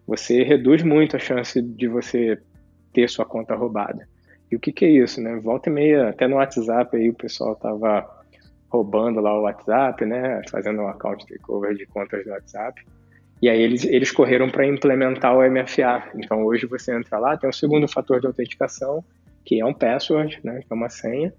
você 0.06 0.44
reduz 0.44 0.84
muito 0.84 1.16
a 1.16 1.20
chance 1.20 1.60
de 1.60 1.88
você 1.88 2.38
ter 2.94 3.10
sua 3.10 3.26
conta 3.26 3.56
roubada. 3.56 4.08
E 4.54 4.56
o 4.56 4.60
que, 4.60 4.72
que 4.72 4.86
é 4.86 4.90
isso, 4.90 5.20
né? 5.20 5.36
Volta 5.38 5.68
e 5.68 5.74
meia, 5.74 6.10
até 6.10 6.28
no 6.28 6.36
WhatsApp 6.36 6.96
aí 6.96 7.10
o 7.10 7.14
pessoal 7.16 7.56
tava 7.56 8.08
roubando 8.70 9.20
lá 9.20 9.36
o 9.36 9.42
WhatsApp, 9.42 10.06
né? 10.06 10.44
Fazendo 10.48 10.84
um 10.84 10.88
account 10.88 11.26
takeover 11.26 11.74
de 11.74 11.88
contas 11.88 12.24
do 12.24 12.30
WhatsApp. 12.30 12.86
E 13.42 13.50
aí 13.50 13.60
eles, 13.60 13.84
eles 13.84 14.12
correram 14.12 14.52
para 14.52 14.68
implementar 14.68 15.36
o 15.36 15.42
MFA. 15.42 16.04
Então 16.16 16.46
hoje 16.46 16.68
você 16.68 16.96
entra 16.96 17.18
lá, 17.18 17.36
tem 17.36 17.50
o 17.50 17.54
segundo 17.54 17.88
fator 17.88 18.20
de 18.20 18.28
autenticação, 18.28 19.04
que 19.44 19.60
é 19.60 19.66
um 19.66 19.74
password, 19.74 20.40
né? 20.44 20.60
Que 20.60 20.68
é 20.72 20.76
uma 20.76 20.90
senha, 20.90 21.34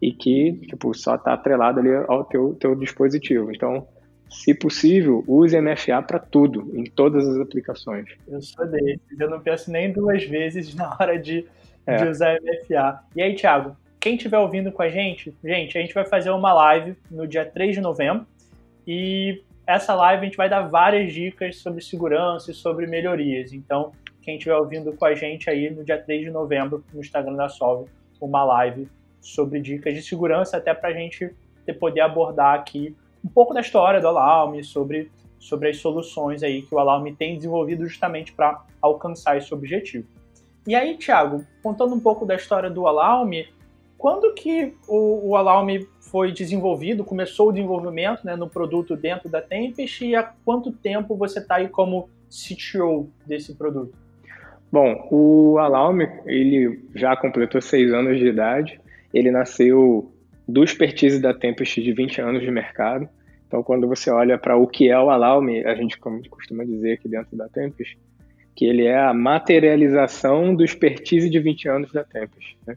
e 0.00 0.10
que 0.10 0.54
tipo, 0.66 0.94
só 0.94 1.16
está 1.16 1.34
atrelado 1.34 1.80
ali 1.80 1.90
ao 2.08 2.24
teu, 2.24 2.56
teu 2.58 2.74
dispositivo. 2.74 3.52
Então, 3.52 3.86
se 4.30 4.54
possível, 4.54 5.22
use 5.28 5.60
MFA 5.60 6.00
para 6.00 6.18
tudo, 6.18 6.72
em 6.74 6.84
todas 6.84 7.28
as 7.28 7.36
aplicações. 7.36 8.06
Eu 8.26 8.40
sou 8.40 8.66
desses, 8.66 9.20
eu 9.20 9.28
não 9.28 9.40
penso 9.40 9.70
nem 9.70 9.92
duas 9.92 10.24
vezes 10.24 10.74
na 10.74 10.96
hora 10.98 11.18
de 11.18 11.46
é. 11.86 11.96
de 11.96 12.08
usar 12.08 12.38
MFA. 12.40 13.00
E 13.14 13.22
aí, 13.22 13.34
Thiago, 13.34 13.76
quem 14.00 14.16
estiver 14.16 14.38
ouvindo 14.38 14.70
com 14.70 14.82
a 14.82 14.88
gente, 14.88 15.34
gente, 15.42 15.78
a 15.78 15.80
gente 15.80 15.94
vai 15.94 16.04
fazer 16.04 16.30
uma 16.30 16.52
live 16.52 16.96
no 17.10 17.26
dia 17.26 17.44
3 17.44 17.76
de 17.76 17.80
novembro 17.80 18.26
e 18.86 19.42
essa 19.66 19.94
live 19.94 20.22
a 20.22 20.24
gente 20.26 20.36
vai 20.36 20.48
dar 20.48 20.62
várias 20.68 21.12
dicas 21.12 21.56
sobre 21.56 21.82
segurança 21.82 22.50
e 22.50 22.54
sobre 22.54 22.86
melhorias. 22.86 23.52
Então, 23.52 23.92
quem 24.20 24.36
estiver 24.36 24.56
ouvindo 24.56 24.92
com 24.92 25.04
a 25.04 25.14
gente 25.14 25.48
aí 25.48 25.70
no 25.70 25.84
dia 25.84 25.98
3 25.98 26.24
de 26.24 26.30
novembro 26.30 26.84
no 26.92 27.00
Instagram 27.00 27.34
da 27.34 27.48
Solve, 27.48 27.90
uma 28.20 28.44
live 28.44 28.88
sobre 29.20 29.60
dicas 29.60 29.94
de 29.94 30.02
segurança, 30.02 30.56
até 30.56 30.74
para 30.74 30.90
a 30.90 30.92
gente 30.92 31.30
poder 31.78 32.00
abordar 32.00 32.54
aqui 32.54 32.94
um 33.24 33.28
pouco 33.28 33.54
da 33.54 33.60
história 33.60 34.00
do 34.00 34.08
Alarme, 34.08 34.62
sobre, 34.62 35.10
sobre 35.38 35.70
as 35.70 35.78
soluções 35.78 36.42
aí 36.42 36.60
que 36.60 36.74
o 36.74 36.78
Alarme 36.78 37.14
tem 37.16 37.36
desenvolvido 37.36 37.86
justamente 37.86 38.32
para 38.32 38.62
alcançar 38.82 39.38
esse 39.38 39.52
objetivo. 39.54 40.06
E 40.66 40.74
aí, 40.74 40.96
Thiago, 40.96 41.44
contando 41.62 41.94
um 41.94 42.00
pouco 42.00 42.24
da 42.24 42.34
história 42.34 42.70
do 42.70 42.86
Alarme, 42.86 43.46
quando 43.98 44.32
que 44.34 44.74
o, 44.88 45.30
o 45.30 45.36
Alarme 45.36 45.86
foi 46.00 46.32
desenvolvido, 46.32 47.04
começou 47.04 47.48
o 47.48 47.52
desenvolvimento 47.52 48.24
né, 48.24 48.36
no 48.36 48.48
produto 48.48 48.96
dentro 48.96 49.28
da 49.28 49.42
Tempest 49.42 50.04
e 50.04 50.14
há 50.14 50.22
quanto 50.44 50.72
tempo 50.72 51.16
você 51.16 51.38
está 51.38 51.56
aí 51.56 51.68
como 51.68 52.08
CTO 52.28 53.10
desse 53.26 53.54
produto? 53.54 53.94
Bom, 54.72 55.06
o 55.10 55.58
Alarme, 55.58 56.08
ele 56.26 56.82
já 56.94 57.16
completou 57.16 57.60
seis 57.60 57.92
anos 57.92 58.18
de 58.18 58.26
idade, 58.26 58.80
ele 59.12 59.30
nasceu 59.30 60.12
do 60.48 60.64
expertise 60.64 61.20
da 61.20 61.32
Tempest 61.32 61.80
de 61.80 61.92
20 61.92 62.20
anos 62.20 62.42
de 62.42 62.50
mercado, 62.50 63.08
então 63.46 63.62
quando 63.62 63.86
você 63.86 64.10
olha 64.10 64.36
para 64.36 64.56
o 64.56 64.66
que 64.66 64.90
é 64.90 64.98
o 64.98 65.10
Alarme, 65.10 65.64
a 65.64 65.74
gente 65.74 65.98
costuma 65.98 66.64
dizer 66.64 66.94
aqui 66.94 67.08
dentro 67.08 67.36
da 67.36 67.48
Tempest, 67.48 67.96
que 68.54 68.64
ele 68.64 68.84
é 68.84 68.98
a 68.98 69.12
materialização 69.12 70.54
do 70.54 70.64
expertise 70.64 71.28
de 71.28 71.38
20 71.40 71.68
anos 71.68 71.92
da 71.92 72.04
Tempest. 72.04 72.56
Né? 72.66 72.76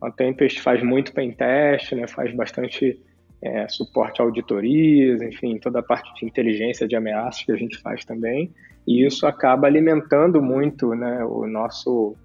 A 0.00 0.10
Tempest 0.10 0.60
faz 0.60 0.82
muito 0.82 1.12
pentest, 1.12 1.92
né? 1.92 2.06
faz 2.06 2.34
bastante 2.34 2.98
é, 3.42 3.68
suporte 3.68 4.20
a 4.20 4.24
auditorias, 4.24 5.22
enfim, 5.22 5.58
toda 5.58 5.80
a 5.80 5.82
parte 5.82 6.12
de 6.14 6.26
inteligência 6.26 6.88
de 6.88 6.96
ameaças 6.96 7.42
que 7.44 7.52
a 7.52 7.56
gente 7.56 7.78
faz 7.78 8.04
também, 8.04 8.52
e 8.86 9.04
isso 9.04 9.26
acaba 9.26 9.66
alimentando 9.66 10.42
muito 10.42 10.94
né, 10.94 11.24
o 11.24 11.46
nosso, 11.46 12.16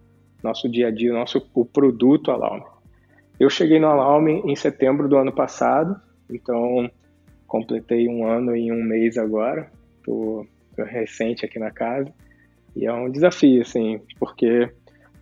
nosso 0.42 0.70
dia 0.70 0.88
a 0.88 0.92
dia, 0.92 1.12
o 1.12 1.16
nosso 1.16 1.46
o 1.54 1.66
produto 1.66 2.32
Alarm. 2.32 2.64
Eu 3.40 3.50
cheguei 3.50 3.80
no 3.80 3.88
Alarm 3.88 4.28
em 4.28 4.56
setembro 4.56 5.08
do 5.08 5.18
ano 5.18 5.32
passado, 5.32 6.00
então 6.30 6.90
completei 7.48 8.08
um 8.08 8.26
ano 8.26 8.56
e 8.56 8.72
um 8.72 8.84
mês 8.84 9.18
agora, 9.18 9.70
estou 9.98 10.48
recente 10.78 11.46
aqui 11.46 11.60
na 11.60 11.70
casa, 11.70 12.12
e 12.76 12.86
é 12.86 12.94
um 12.94 13.10
desafio, 13.10 13.62
assim, 13.62 14.00
porque 14.20 14.70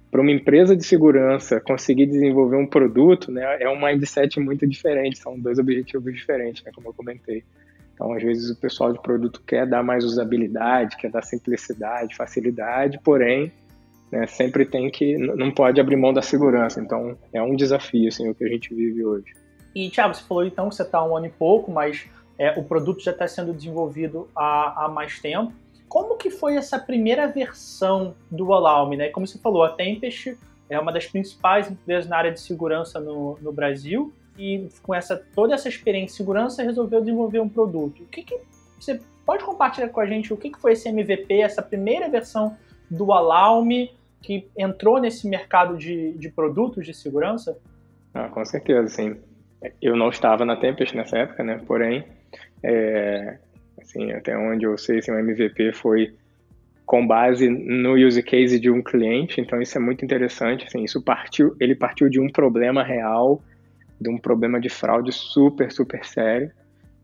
para 0.10 0.22
uma 0.22 0.31
empresa 0.31 0.75
de 0.75 0.84
segurança 0.84 1.62
conseguir 1.62 2.05
desenvolver 2.05 2.58
um 2.58 2.67
produto, 2.67 3.31
né, 3.31 3.58
é 3.62 3.70
um 3.70 3.79
mindset 3.79 4.39
muito 4.39 4.67
diferente, 4.67 5.17
são 5.17 5.39
dois 5.39 5.58
objetivos 5.58 6.13
diferentes, 6.13 6.63
né, 6.63 6.72
como 6.74 6.89
eu 6.89 6.93
comentei. 6.93 7.43
Então, 7.93 8.13
às 8.13 8.24
vezes 8.24 8.50
o 8.50 8.60
pessoal 8.60 8.91
de 8.91 9.01
produto 9.01 9.41
quer 9.46 9.65
dar 9.65 9.84
mais 9.84 10.03
usabilidade, 10.03 10.98
quer 10.98 11.12
dar 11.12 11.22
simplicidade, 11.22 12.15
facilidade, 12.15 13.00
porém, 13.03 13.51
né, 14.12 14.27
sempre 14.27 14.65
tem 14.65 14.89
que, 14.89 15.17
não 15.17 15.51
pode 15.51 15.79
abrir 15.79 15.96
mão 15.96 16.12
da 16.12 16.22
segurança. 16.22 16.81
Então, 16.81 17.17
é 17.31 17.41
um 17.41 17.55
desafio, 17.55 18.10
assim, 18.10 18.29
o 18.29 18.36
que 18.36 18.43
a 18.43 18.50
gente 18.50 18.74
vive 18.74 19.05
hoje. 19.05 19.31
E, 19.74 19.89
Thiago, 19.89 20.13
você 20.13 20.24
falou 20.24 20.46
então 20.46 20.67
que 20.67 20.75
você 20.75 20.84
está 20.84 21.03
um 21.05 21.15
ano 21.15 21.27
e 21.27 21.29
pouco, 21.29 21.72
mas 21.72 22.05
é, 22.38 22.60
o 22.60 22.63
produto 22.63 23.01
já 23.01 23.12
está 23.12 23.27
sendo 23.27 23.53
desenvolvido 23.53 24.27
há, 24.36 24.86
há 24.86 24.89
mais 24.89 25.20
tempo. 25.20 25.53
Como 25.92 26.16
que 26.16 26.30
foi 26.30 26.56
essa 26.56 26.80
primeira 26.80 27.28
versão 27.28 28.16
do 28.32 28.54
Alarme? 28.54 28.96
Né? 28.96 29.10
Como 29.10 29.28
você 29.28 29.38
falou, 29.38 29.62
a 29.62 29.74
Tempest 29.74 30.38
é 30.70 30.80
uma 30.80 30.90
das 30.90 31.06
principais 31.06 31.70
empresas 31.70 32.10
na 32.10 32.16
área 32.16 32.32
de 32.32 32.40
segurança 32.40 32.98
no, 32.98 33.38
no 33.42 33.52
Brasil 33.52 34.14
e 34.38 34.70
com 34.82 34.96
essa 34.96 35.18
toda 35.36 35.54
essa 35.54 35.68
experiência 35.68 36.14
em 36.14 36.16
segurança 36.16 36.64
resolveu 36.64 37.02
desenvolver 37.02 37.42
um 37.42 37.50
produto. 37.50 38.04
O 38.04 38.06
que, 38.06 38.24
que 38.24 38.40
você 38.80 39.02
pode 39.26 39.44
compartilhar 39.44 39.90
com 39.90 40.00
a 40.00 40.06
gente 40.06 40.34
o 40.34 40.38
que, 40.38 40.50
que 40.50 40.62
foi 40.62 40.72
esse 40.72 40.88
MVP, 40.88 41.42
essa 41.42 41.62
primeira 41.62 42.08
versão 42.08 42.56
do 42.90 43.12
Alarme 43.12 43.94
que 44.22 44.48
entrou 44.58 44.98
nesse 44.98 45.28
mercado 45.28 45.76
de, 45.76 46.14
de 46.14 46.30
produtos 46.30 46.86
de 46.86 46.94
segurança? 46.94 47.58
Ah, 48.14 48.30
com 48.30 48.46
certeza, 48.46 48.88
sim. 48.88 49.18
Eu 49.82 49.98
não 49.98 50.08
estava 50.08 50.46
na 50.46 50.56
Tempest 50.56 50.96
nessa 50.96 51.18
época, 51.18 51.44
né? 51.44 51.62
Porém, 51.68 52.06
é, 52.64 53.40
assim, 53.82 54.12
até 54.12 54.38
onde 54.38 54.66
eu 54.66 54.78
sei, 54.78 55.00
assim, 55.00 55.12
o 55.12 55.20
MVP 55.20 55.74
foi 55.74 56.14
com 56.86 57.06
base 57.08 57.50
no 57.50 57.94
use 57.96 58.22
case 58.22 58.60
de 58.60 58.70
um 58.70 58.82
cliente, 58.82 59.40
então 59.40 59.62
isso 59.62 59.78
é 59.78 59.82
muito 59.82 60.04
interessante, 60.04 60.66
assim, 60.66 60.84
isso 60.84 61.02
partiu, 61.02 61.56
ele 61.60 61.74
partiu 61.74 62.10
de 62.10 62.20
um 62.20 62.30
problema 62.30 62.84
real, 62.84 63.42
de 64.00 64.10
um 64.10 64.18
problema 64.18 64.60
de 64.60 64.68
fraude 64.68 65.12
super, 65.12 65.72
super 65.72 66.04
sério, 66.04 66.52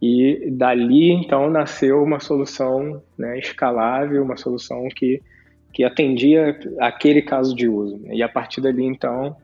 e 0.02 0.52
dali, 0.52 1.12
então, 1.12 1.50
nasceu 1.50 2.04
uma 2.04 2.20
solução 2.20 3.02
né, 3.18 3.40
escalável, 3.40 4.24
uma 4.24 4.38
solução 4.38 4.88
que, 4.96 5.22
que 5.74 5.84
atendia 5.84 6.60
aquele 6.80 7.22
caso 7.22 7.56
de 7.56 7.68
uso. 7.68 8.00
E 8.12 8.22
a 8.22 8.30
partir 8.30 8.62
dali, 8.62 8.86
então, 8.86 9.36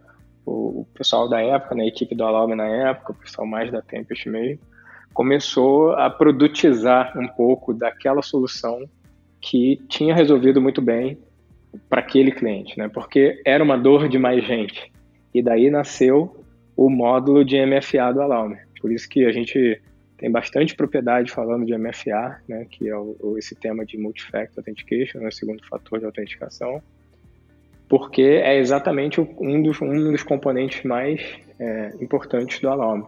o 0.45 0.85
pessoal 0.93 1.27
da 1.27 1.41
época, 1.41 1.73
né, 1.73 1.85
a 1.85 1.87
equipe 1.87 2.13
do 2.13 2.23
Alarme 2.23 2.55
na 2.55 2.67
época, 2.67 3.13
o 3.13 3.15
pessoal 3.15 3.47
mais 3.47 3.71
da 3.71 3.81
Tempest 3.81 4.29
mesmo, 4.29 4.59
começou 5.13 5.93
a 5.93 6.09
produtizar 6.09 7.17
um 7.17 7.27
pouco 7.27 7.73
daquela 7.73 8.21
solução 8.21 8.87
que 9.39 9.81
tinha 9.87 10.15
resolvido 10.15 10.61
muito 10.61 10.81
bem 10.81 11.17
para 11.89 11.99
aquele 11.99 12.31
cliente, 12.31 12.77
né? 12.77 12.87
Porque 12.87 13.41
era 13.45 13.63
uma 13.63 13.77
dor 13.77 14.07
de 14.07 14.17
mais 14.17 14.43
gente. 14.45 14.91
E 15.33 15.41
daí 15.41 15.69
nasceu 15.69 16.43
o 16.75 16.89
módulo 16.89 17.43
de 17.43 17.63
MFA 17.65 18.13
do 18.13 18.21
Alarme. 18.21 18.57
Por 18.79 18.91
isso 18.91 19.07
que 19.07 19.25
a 19.25 19.31
gente 19.31 19.81
tem 20.17 20.31
bastante 20.31 20.75
propriedade 20.75 21.31
falando 21.31 21.65
de 21.65 21.77
MFA, 21.77 22.39
né, 22.47 22.65
que 22.69 22.87
é 22.87 22.95
o, 22.95 23.35
esse 23.37 23.55
tema 23.55 23.85
de 23.85 23.97
Multifactor 23.97 24.59
Authentication, 24.59 25.19
né, 25.19 25.31
segundo 25.31 25.65
fator 25.67 25.99
de 25.99 26.05
autenticação, 26.05 26.81
porque 27.89 28.21
é 28.21 28.57
exatamente 28.57 29.19
um 29.19 29.61
dos, 29.61 29.81
um 29.81 30.11
dos 30.11 30.23
componentes 30.23 30.83
mais 30.83 31.21
é, 31.59 31.91
importantes 31.99 32.59
do 32.59 32.69
Alarme 32.69 33.05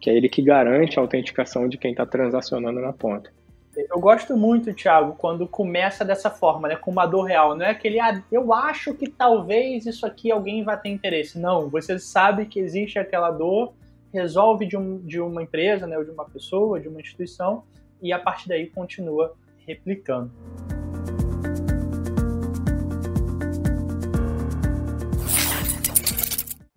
que 0.00 0.10
é 0.10 0.14
ele 0.14 0.28
que 0.28 0.42
garante 0.42 0.98
a 0.98 1.02
autenticação 1.02 1.68
de 1.68 1.78
quem 1.78 1.92
está 1.92 2.04
transacionando 2.04 2.80
na 2.80 2.92
ponta. 2.92 3.30
Eu 3.76 3.98
gosto 3.98 4.36
muito, 4.36 4.72
Thiago, 4.72 5.16
quando 5.18 5.48
começa 5.48 6.04
dessa 6.04 6.30
forma, 6.30 6.68
né, 6.68 6.76
com 6.76 6.92
uma 6.92 7.06
dor 7.06 7.24
real. 7.24 7.56
Não 7.56 7.66
é 7.66 7.70
aquele, 7.70 7.98
ah, 7.98 8.22
eu 8.30 8.52
acho 8.52 8.94
que 8.94 9.08
talvez 9.08 9.84
isso 9.84 10.06
aqui 10.06 10.30
alguém 10.30 10.62
vai 10.62 10.78
ter 10.80 10.90
interesse. 10.90 11.38
Não, 11.38 11.68
você 11.68 11.98
sabe 11.98 12.46
que 12.46 12.60
existe 12.60 12.98
aquela 12.98 13.30
dor, 13.32 13.74
resolve 14.12 14.64
de, 14.66 14.76
um, 14.76 14.98
de 14.98 15.20
uma 15.20 15.42
empresa, 15.42 15.86
né, 15.86 15.98
ou 15.98 16.04
de 16.04 16.10
uma 16.10 16.24
pessoa, 16.24 16.78
de 16.78 16.86
uma 16.86 17.00
instituição, 17.00 17.64
e 18.00 18.12
a 18.12 18.18
partir 18.18 18.48
daí 18.48 18.68
continua 18.68 19.34
replicando. 19.66 20.30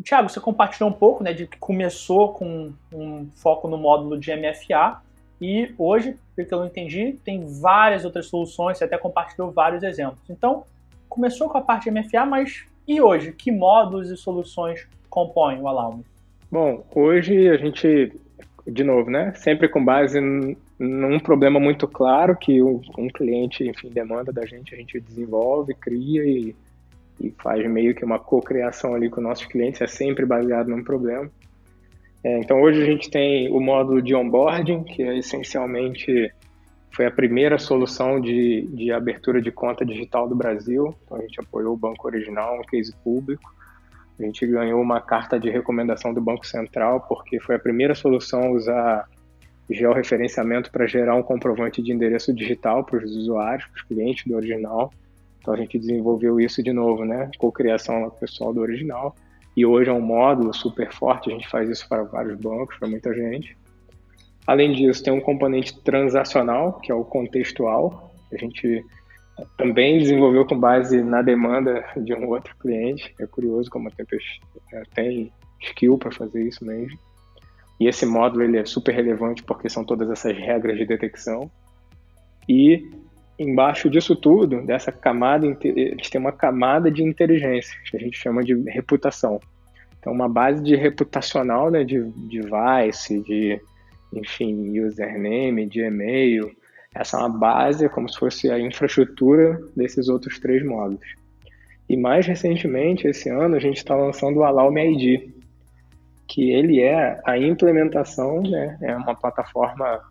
Tiago, 0.07 0.29
você 0.29 0.39
compartilhou 0.39 0.89
um 0.89 0.93
pouco, 0.93 1.21
né, 1.21 1.33
de 1.33 1.45
que 1.45 1.57
começou 1.57 2.31
com 2.31 2.71
um 2.93 3.27
foco 3.35 3.67
no 3.67 3.77
módulo 3.77 4.17
de 4.17 4.33
MFA 4.33 5.01
e 5.41 5.73
hoje, 5.77 6.15
pelo 6.33 6.47
que 6.47 6.53
eu 6.53 6.65
entendi, 6.65 7.19
tem 7.25 7.45
várias 7.45 8.05
outras 8.05 8.27
soluções, 8.27 8.77
você 8.77 8.85
até 8.85 8.97
compartilhou 8.97 9.51
vários 9.51 9.83
exemplos. 9.83 10.21
Então, 10.29 10.63
começou 11.09 11.49
com 11.49 11.57
a 11.57 11.61
parte 11.61 11.91
de 11.91 11.91
MFA, 11.91 12.25
mas 12.25 12.63
e 12.87 13.01
hoje? 13.01 13.33
Que 13.33 13.51
módulos 13.51 14.09
e 14.09 14.15
soluções 14.15 14.87
compõem 15.09 15.59
o 15.59 15.67
Alarme? 15.67 16.05
Bom, 16.49 16.85
hoje 16.95 17.49
a 17.49 17.57
gente, 17.57 18.13
de 18.65 18.83
novo, 18.85 19.09
né, 19.09 19.33
sempre 19.35 19.67
com 19.67 19.83
base 19.83 20.21
num 20.79 21.19
problema 21.19 21.59
muito 21.59 21.85
claro 21.85 22.33
que 22.37 22.63
um 22.63 23.09
cliente, 23.13 23.67
enfim, 23.67 23.89
demanda 23.89 24.31
da 24.31 24.45
gente, 24.45 24.73
a 24.73 24.77
gente 24.77 25.01
desenvolve, 25.01 25.73
cria 25.73 26.23
e 26.23 26.55
e 27.19 27.33
faz 27.41 27.65
meio 27.69 27.95
que 27.95 28.05
uma 28.05 28.19
cocriação 28.19 28.93
ali 28.93 29.09
com 29.09 29.21
nossos 29.21 29.45
clientes, 29.45 29.81
é 29.81 29.87
sempre 29.87 30.25
baseado 30.25 30.67
num 30.67 30.83
problema. 30.83 31.29
É, 32.23 32.39
então 32.39 32.61
hoje 32.61 32.81
a 32.81 32.85
gente 32.85 33.09
tem 33.09 33.51
o 33.51 33.59
módulo 33.59 34.01
de 34.01 34.13
onboarding, 34.15 34.83
que 34.83 35.03
é 35.03 35.17
essencialmente 35.17 36.31
foi 36.91 37.05
a 37.05 37.11
primeira 37.11 37.59
solução 37.59 38.19
de, 38.19 38.67
de 38.71 38.91
abertura 38.91 39.39
de 39.39 39.51
conta 39.51 39.85
digital 39.85 40.27
do 40.27 40.35
Brasil. 40.35 40.95
Então 41.05 41.17
a 41.17 41.21
gente 41.21 41.39
apoiou 41.39 41.75
o 41.75 41.77
Banco 41.77 42.07
Original, 42.07 42.59
um 42.59 42.63
case 42.63 42.91
público. 43.03 43.53
A 44.19 44.23
gente 44.23 44.47
ganhou 44.47 44.81
uma 44.81 44.99
carta 44.99 45.39
de 45.39 45.47
recomendação 45.47 46.11
do 46.11 46.19
Banco 46.19 46.45
Central, 46.45 47.05
porque 47.07 47.39
foi 47.39 47.55
a 47.55 47.59
primeira 47.59 47.93
solução 47.93 48.41
a 48.41 48.49
usar 48.49 49.09
georreferenciamento 49.69 50.71
para 50.71 50.87
gerar 50.87 51.13
um 51.13 51.21
comprovante 51.21 51.83
de 51.83 51.91
endereço 51.91 52.33
digital 52.33 52.83
para 52.83 52.97
os 52.97 53.15
usuários, 53.15 53.67
para 53.67 53.77
os 53.77 53.83
clientes 53.83 54.25
do 54.25 54.35
Original. 54.35 54.91
Então 55.47 55.55
a 55.55 55.57
gente 55.59 55.79
desenvolveu 55.79 56.41
isso 56.41 56.61
de 56.61 56.73
novo, 56.73 57.05
né? 57.05 57.31
Co-criação 57.37 58.01
com 58.01 58.07
o 58.07 58.19
pessoal 58.19 58.53
do 58.53 58.59
original. 58.59 59.15
E 59.55 59.65
hoje 59.65 59.89
é 59.89 59.93
um 59.93 60.01
módulo 60.01 60.53
super 60.53 60.91
forte, 60.91 61.29
a 61.29 61.33
gente 61.33 61.47
faz 61.47 61.69
isso 61.69 61.87
para 61.87 62.03
vários 62.03 62.37
bancos, 62.37 62.77
para 62.77 62.89
muita 62.89 63.13
gente. 63.13 63.57
Além 64.45 64.73
disso, 64.73 65.01
tem 65.01 65.13
um 65.13 65.21
componente 65.21 65.81
transacional, 65.83 66.73
que 66.81 66.91
é 66.91 66.95
o 66.95 67.05
contextual. 67.05 68.13
A 68.29 68.35
gente 68.37 68.83
também 69.57 69.99
desenvolveu 69.99 70.45
com 70.45 70.59
base 70.59 71.01
na 71.01 71.21
demanda 71.21 71.81
de 71.95 72.13
um 72.13 72.27
outro 72.27 72.53
cliente. 72.57 73.15
É 73.17 73.25
curioso 73.25 73.69
como 73.69 73.87
a 73.87 73.91
Tempest 73.91 74.41
é, 74.73 74.83
tem 74.93 75.31
skill 75.61 75.97
para 75.97 76.11
fazer 76.11 76.45
isso 76.45 76.65
mesmo. 76.65 76.99
E 77.79 77.87
esse 77.87 78.05
módulo 78.05 78.43
ele 78.43 78.57
é 78.57 78.65
super 78.65 78.93
relevante 78.93 79.43
porque 79.43 79.69
são 79.69 79.85
todas 79.85 80.09
essas 80.09 80.37
regras 80.37 80.77
de 80.77 80.85
detecção. 80.85 81.49
E 82.49 82.85
embaixo 83.39 83.89
disso 83.89 84.15
tudo, 84.15 84.65
dessa 84.65 84.91
camada, 84.91 85.45
gente 85.45 86.09
tem 86.09 86.19
uma 86.19 86.31
camada 86.31 86.89
de 86.89 87.03
inteligência, 87.03 87.77
que 87.89 87.95
a 87.95 87.99
gente 87.99 88.17
chama 88.17 88.43
de 88.43 88.55
reputação. 88.69 89.39
Então, 89.99 90.11
uma 90.11 90.27
base 90.27 90.63
de 90.63 90.75
reputacional, 90.75 91.69
né, 91.69 91.83
de 91.83 92.01
device, 92.01 93.21
de, 93.23 93.59
enfim, 94.13 94.79
username, 94.79 95.65
de 95.65 95.81
e-mail. 95.81 96.51
Essa 96.95 97.17
é 97.17 97.19
uma 97.19 97.29
base, 97.29 97.85
é 97.85 97.89
como 97.89 98.09
se 98.09 98.17
fosse 98.17 98.49
a 98.49 98.59
infraestrutura 98.59 99.59
desses 99.75 100.07
outros 100.07 100.39
três 100.39 100.63
módulos. 100.65 101.05
E 101.89 101.95
mais 101.95 102.25
recentemente, 102.25 103.07
esse 103.07 103.29
ano, 103.29 103.55
a 103.55 103.59
gente 103.59 103.77
está 103.77 103.95
lançando 103.95 104.37
o 104.37 104.43
Alarm 104.43 104.77
ID, 104.77 105.29
que 106.27 106.51
ele 106.51 106.81
é 106.81 107.21
a 107.25 107.37
implementação, 107.37 108.41
né, 108.41 108.77
é 108.81 108.95
uma 108.95 109.15
plataforma 109.15 110.01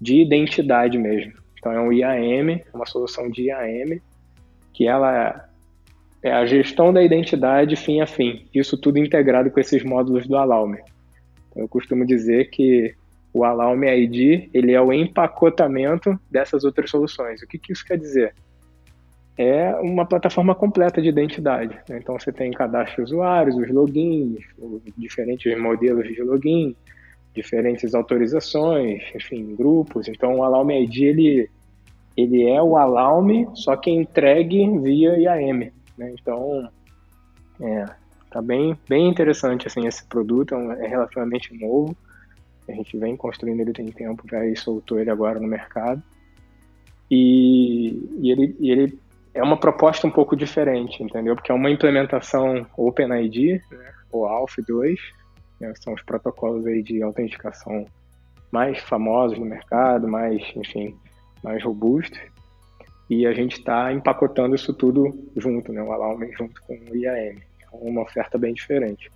de 0.00 0.20
identidade 0.20 0.98
mesmo. 0.98 1.41
Então 1.62 1.70
é 1.70 1.80
um 1.80 1.92
IAM, 1.92 2.60
uma 2.74 2.84
solução 2.84 3.30
de 3.30 3.42
IAM, 3.42 4.00
que 4.72 4.88
ela 4.88 5.48
é 6.20 6.32
a 6.32 6.44
gestão 6.44 6.92
da 6.92 7.00
identidade 7.00 7.76
fim 7.76 8.00
a 8.00 8.06
fim. 8.06 8.48
Isso 8.52 8.76
tudo 8.76 8.98
integrado 8.98 9.48
com 9.48 9.60
esses 9.60 9.84
módulos 9.84 10.26
do 10.26 10.36
Alarm. 10.36 10.74
Então, 10.74 11.62
eu 11.62 11.68
costumo 11.68 12.04
dizer 12.04 12.50
que 12.50 12.92
o 13.32 13.44
Alarm 13.44 13.84
ID 13.84 14.50
ele 14.52 14.72
é 14.72 14.80
o 14.80 14.92
empacotamento 14.92 16.18
dessas 16.28 16.64
outras 16.64 16.90
soluções. 16.90 17.40
O 17.42 17.46
que, 17.46 17.58
que 17.58 17.72
isso 17.72 17.84
quer 17.84 17.96
dizer? 17.96 18.34
É 19.38 19.72
uma 19.76 20.04
plataforma 20.04 20.56
completa 20.56 21.00
de 21.00 21.08
identidade. 21.08 21.78
Né? 21.88 22.00
Então 22.02 22.18
você 22.18 22.32
tem 22.32 22.50
cadastro 22.50 22.96
de 22.96 23.02
usuários, 23.02 23.56
os 23.56 23.70
logins, 23.70 24.44
os 24.58 24.82
diferentes 24.98 25.56
modelos 25.56 26.08
de 26.08 26.22
login, 26.22 26.74
diferentes 27.34 27.94
autorizações, 27.94 29.02
enfim, 29.14 29.54
grupos. 29.56 30.08
Então, 30.08 30.38
o 30.38 30.42
Alarm 30.42 30.70
ID 30.70 30.96
ele, 30.98 31.50
ele 32.16 32.48
é 32.48 32.62
o 32.62 32.76
alarme, 32.76 33.48
só 33.54 33.76
que 33.76 33.90
entregue 33.90 34.78
via 34.78 35.18
IAM. 35.18 35.70
Né? 35.96 36.14
Então, 36.20 36.68
é, 37.60 37.86
tá 38.30 38.42
bem, 38.42 38.76
bem 38.88 39.08
interessante 39.08 39.66
assim 39.66 39.86
esse 39.86 40.04
produto, 40.04 40.54
é, 40.54 40.84
é 40.84 40.88
relativamente 40.88 41.56
novo. 41.58 41.96
A 42.68 42.72
gente 42.72 42.96
vem 42.96 43.16
construindo 43.16 43.60
ele 43.60 43.72
tem 43.72 43.86
tempo 43.86 44.24
já 44.30 44.44
e 44.46 44.56
soltou 44.56 45.00
ele 45.00 45.10
agora 45.10 45.40
no 45.40 45.48
mercado. 45.48 46.02
E, 47.10 48.08
e, 48.20 48.30
ele, 48.30 48.56
e 48.58 48.70
ele 48.70 48.98
é 49.34 49.42
uma 49.42 49.56
proposta 49.56 50.06
um 50.06 50.10
pouco 50.10 50.36
diferente, 50.36 51.02
entendeu? 51.02 51.34
Porque 51.34 51.50
é 51.50 51.54
uma 51.54 51.70
implementação 51.70 52.66
OpenID, 52.76 53.60
né, 53.70 53.92
ou 54.10 54.24
ALF2, 54.24 54.98
né, 55.62 55.72
são 55.80 55.94
os 55.94 56.02
protocolos 56.02 56.66
aí 56.66 56.82
de 56.82 57.02
autenticação 57.02 57.86
mais 58.50 58.78
famosos 58.80 59.38
no 59.38 59.46
mercado, 59.46 60.08
mais, 60.08 60.42
enfim, 60.56 60.94
mais 61.42 61.62
robustos. 61.64 62.20
E 63.08 63.26
a 63.26 63.32
gente 63.32 63.58
está 63.58 63.92
empacotando 63.92 64.54
isso 64.54 64.74
tudo 64.74 65.30
junto, 65.36 65.72
né, 65.72 65.82
o 65.82 65.92
Alarm 65.92 66.22
junto 66.36 66.60
com 66.62 66.74
o 66.74 66.96
IAM. 66.96 67.36
É 67.36 67.40
uma 67.72 68.02
oferta 68.02 68.36
bem 68.36 68.52
diferente. 68.52 69.10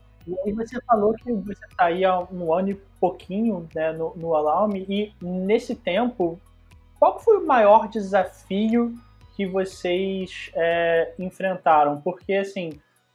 E 0.44 0.52
você 0.52 0.80
falou 0.82 1.14
que 1.14 1.32
você 1.32 1.64
está 1.66 1.84
aí 1.84 2.04
há 2.04 2.18
um 2.20 2.52
ano 2.52 2.70
e 2.70 2.74
pouquinho 2.98 3.68
né, 3.74 3.92
no, 3.92 4.12
no 4.16 4.34
Alarme, 4.34 4.84
e 4.88 5.12
nesse 5.22 5.74
tempo, 5.74 6.40
qual 6.98 7.20
foi 7.20 7.38
o 7.38 7.46
maior 7.46 7.88
desafio 7.88 8.94
que 9.36 9.46
vocês 9.46 10.50
é, 10.54 11.12
enfrentaram? 11.18 12.00
Porque, 12.00 12.34
assim, 12.34 12.72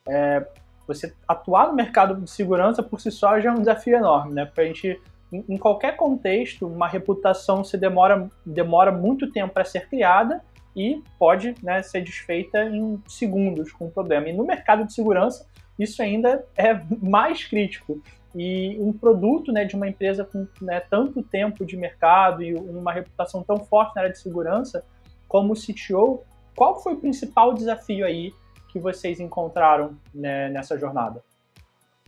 é, 0.07 0.45
você 0.93 1.13
atuar 1.27 1.67
no 1.67 1.73
mercado 1.73 2.15
de 2.15 2.29
segurança 2.29 2.81
por 2.81 2.99
si 2.99 3.11
só 3.11 3.39
já 3.39 3.49
é 3.49 3.53
um 3.53 3.59
desafio 3.59 3.95
enorme, 3.95 4.33
né? 4.33 4.45
Porque 4.45 4.61
a 4.61 4.65
gente, 4.65 5.01
em, 5.31 5.57
qualquer 5.57 5.95
contexto, 5.95 6.67
uma 6.67 6.87
reputação 6.87 7.63
se 7.63 7.77
demora, 7.77 8.29
demora 8.45 8.91
muito 8.91 9.31
tempo 9.31 9.53
para 9.53 9.65
ser 9.65 9.87
criada 9.87 10.41
e 10.75 11.01
pode 11.19 11.55
né, 11.61 11.81
ser 11.83 12.01
desfeita 12.01 12.63
em 12.63 13.01
segundos 13.07 13.71
com 13.71 13.85
um 13.85 13.89
problema. 13.89 14.29
E 14.29 14.33
no 14.33 14.45
mercado 14.45 14.85
de 14.85 14.93
segurança, 14.93 15.45
isso 15.77 16.01
ainda 16.01 16.45
é 16.55 16.79
mais 17.01 17.45
crítico. 17.45 18.01
E 18.33 18.77
um 18.79 18.93
produto 18.93 19.51
né, 19.51 19.65
de 19.65 19.75
uma 19.75 19.89
empresa 19.89 20.23
com 20.23 20.47
né, 20.61 20.79
tanto 20.79 21.21
tempo 21.21 21.65
de 21.65 21.75
mercado 21.75 22.41
e 22.41 22.53
uma 22.53 22.93
reputação 22.93 23.43
tão 23.43 23.57
forte 23.57 23.95
na 23.95 24.03
área 24.03 24.13
de 24.13 24.19
segurança, 24.19 24.85
como 25.27 25.53
o 25.53 25.55
CTO, 25.55 26.23
qual 26.55 26.81
foi 26.81 26.93
o 26.93 26.97
principal 26.97 27.53
desafio 27.53 28.05
aí 28.05 28.33
que 28.71 28.79
vocês 28.79 29.19
encontraram 29.19 29.97
né, 30.13 30.49
nessa 30.49 30.77
jornada? 30.77 31.21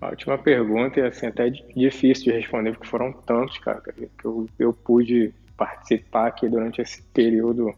Ótima 0.01 0.37
pergunta 0.37 0.99
e 0.99 1.03
assim, 1.03 1.27
até 1.27 1.49
difícil 1.49 2.25
de 2.25 2.39
responder, 2.39 2.71
porque 2.71 2.87
foram 2.87 3.13
tantos, 3.13 3.57
cara, 3.59 3.81
que 3.81 4.09
eu, 4.25 4.47
eu 4.59 4.73
pude 4.73 5.33
participar 5.55 6.27
aqui 6.27 6.49
durante 6.49 6.81
esse 6.81 7.01
período 7.13 7.73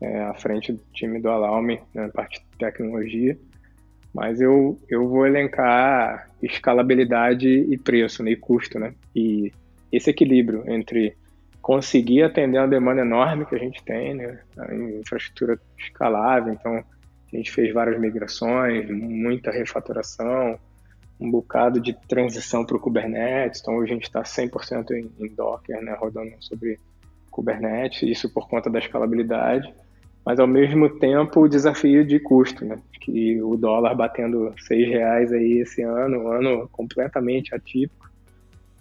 é, 0.00 0.22
à 0.22 0.34
frente 0.34 0.72
do 0.72 0.80
time 0.92 1.20
do 1.20 1.28
Alarme, 1.28 1.80
na 1.92 2.02
né, 2.02 2.10
parte 2.14 2.40
de 2.40 2.58
tecnologia. 2.58 3.36
Mas 4.14 4.40
eu, 4.40 4.78
eu 4.88 5.08
vou 5.08 5.26
elencar 5.26 6.30
escalabilidade 6.42 7.48
e 7.48 7.76
preço, 7.76 8.22
né, 8.22 8.32
e 8.32 8.36
custo, 8.36 8.78
né? 8.78 8.94
E 9.14 9.52
esse 9.92 10.10
equilíbrio 10.10 10.64
entre 10.66 11.16
conseguir 11.60 12.22
atender 12.22 12.58
uma 12.58 12.68
demanda 12.68 13.02
enorme 13.02 13.44
que 13.44 13.54
a 13.54 13.58
gente 13.58 13.82
tem, 13.84 14.14
né? 14.14 14.40
A 14.56 14.74
infraestrutura 14.74 15.58
escalável, 15.78 16.52
então 16.52 16.82
a 17.32 17.36
gente 17.36 17.50
fez 17.50 17.72
várias 17.72 18.00
migrações, 18.00 18.88
muita 18.90 19.50
refatoração, 19.50 20.58
um 21.20 21.30
bocado 21.30 21.80
de 21.80 21.92
transição 22.08 22.64
para 22.64 22.76
o 22.76 22.80
Kubernetes, 22.80 23.60
então 23.60 23.76
hoje 23.76 23.92
a 23.92 23.94
gente 23.94 24.04
está 24.04 24.22
100% 24.22 24.90
em, 24.92 25.10
em 25.18 25.34
Docker, 25.34 25.82
né, 25.82 25.94
rodando 25.98 26.32
sobre 26.40 26.78
Kubernetes, 27.30 28.02
isso 28.02 28.32
por 28.32 28.48
conta 28.48 28.70
da 28.70 28.78
escalabilidade 28.78 29.72
mas 30.28 30.38
ao 30.38 30.46
mesmo 30.46 30.90
tempo 30.90 31.40
o 31.40 31.48
desafio 31.48 32.04
de 32.04 32.20
custo, 32.20 32.62
né? 32.62 32.78
Que 33.00 33.40
o 33.40 33.56
dólar 33.56 33.94
batendo 33.94 34.52
seis 34.58 34.86
reais 34.86 35.32
aí 35.32 35.60
esse 35.60 35.80
ano, 35.80 36.18
um 36.18 36.28
ano 36.28 36.68
completamente 36.70 37.54
atípico. 37.54 38.10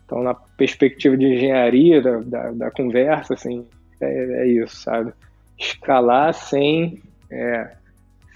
Então, 0.03 0.21
na 0.21 0.33
perspectiva 0.33 1.15
de 1.15 1.25
engenharia 1.25 2.01
da, 2.01 2.17
da, 2.19 2.51
da 2.51 2.71
conversa, 2.71 3.33
assim, 3.33 3.65
é, 4.01 4.41
é, 4.41 4.47
isso, 4.47 4.75
sabe? 4.75 5.13
Escalar 5.57 6.33
sem, 6.33 7.01
é, 7.31 7.77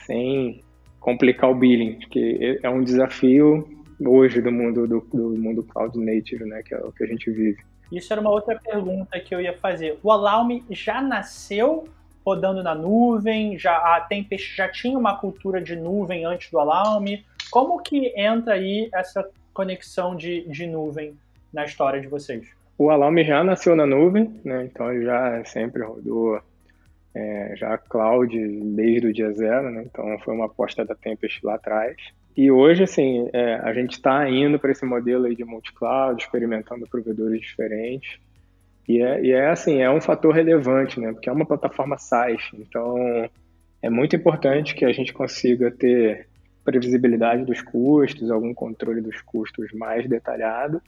sem 0.06 0.62
complicar 1.00 1.50
o 1.50 1.56
billing, 1.56 2.00
que 2.10 2.60
é 2.62 2.70
um 2.70 2.84
desafio 2.84 3.68
hoje 4.00 4.42
do 4.42 4.52
mundo 4.52 4.88
do, 4.88 5.00
do 5.14 5.38
mundo 5.38 5.64
cloud 5.64 5.98
native, 5.98 6.46
né? 6.46 6.62
Que 6.64 6.74
é 6.74 6.80
o 6.80 6.92
que 6.92 7.04
a 7.04 7.08
gente 7.08 7.30
vive. 7.32 7.58
Isso 7.92 8.14
era 8.14 8.22
uma 8.22 8.32
outra 8.32 8.58
pergunta 8.58 9.20
que 9.20 9.36
eu 9.36 9.42
ia 9.42 9.58
fazer. 9.58 10.00
O 10.02 10.12
Alarm 10.12 10.60
já 10.70 11.02
nasceu 11.02 11.88
rodando 12.26 12.64
na 12.64 12.74
nuvem, 12.74 13.58
já 13.58 13.76
a 13.76 14.02
Tempest 14.02 14.56
já 14.56 14.70
tinha 14.70 14.98
uma 14.98 15.18
cultura 15.18 15.62
de 15.62 15.76
nuvem 15.76 16.24
antes 16.24 16.50
do 16.52 16.60
Alarme. 16.60 17.26
Como 17.50 17.82
que 17.82 18.14
entra 18.16 18.54
aí 18.54 18.90
essa 18.94 19.28
conexão 19.54 20.16
de, 20.16 20.48
de 20.48 20.68
nuvem 20.68 21.18
na 21.52 21.66
história 21.66 22.00
de 22.00 22.08
vocês? 22.08 22.48
O 22.78 22.90
Alarme 22.90 23.24
já 23.24 23.44
nasceu 23.44 23.76
na 23.76 23.86
nuvem, 23.86 24.40
né? 24.46 24.66
então 24.72 24.92
ele 24.92 25.06
já 25.06 25.44
sempre 25.46 25.84
rodou 25.84 26.40
é, 27.13 27.54
já 27.58 27.78
cloud 27.78 28.36
desde 28.76 29.08
o 29.08 29.13
dia 29.13 29.32
zero, 29.34 29.69
né? 29.69 29.84
então 29.86 30.17
foi 30.19 30.34
uma 30.34 30.45
aposta 30.45 30.86
da 30.86 30.95
Tempest 30.95 31.45
lá 31.45 31.56
atrás. 31.56 31.95
E 32.36 32.50
hoje, 32.50 32.84
assim, 32.84 33.30
é, 33.34 33.56
a 33.56 33.74
gente 33.74 33.93
está 33.93 34.30
indo 34.30 34.58
para 34.58 34.71
esse 34.71 34.86
modelo 34.86 35.26
aí 35.26 35.36
de 35.36 35.43
multi-cloud, 35.43 36.21
experimentando 36.21 36.88
provedores 36.88 37.41
diferentes. 37.41 38.19
E 38.88 39.02
é, 39.02 39.21
e 39.21 39.32
é 39.32 39.50
assim, 39.50 39.82
é 39.82 39.89
um 39.91 40.00
fator 40.00 40.34
relevante, 40.34 41.00
né? 41.00 41.12
Porque 41.12 41.30
é 41.30 41.32
uma 41.32 41.45
plataforma 41.45 41.97
SaaS, 41.97 42.50
então 42.54 42.95
é 43.82 43.89
muito 43.89 44.15
importante 44.15 44.74
que 44.74 44.86
a 44.86 44.93
gente 44.93 45.12
consiga 45.13 45.69
ter 45.71 46.28
previsibilidade 46.63 47.43
dos 47.43 47.62
custos, 47.62 48.32
algum 48.32 48.54
controle 48.54 49.02
dos 49.02 49.19
custos 49.21 49.71
mais 49.74 50.08
detalhado, 50.08 50.82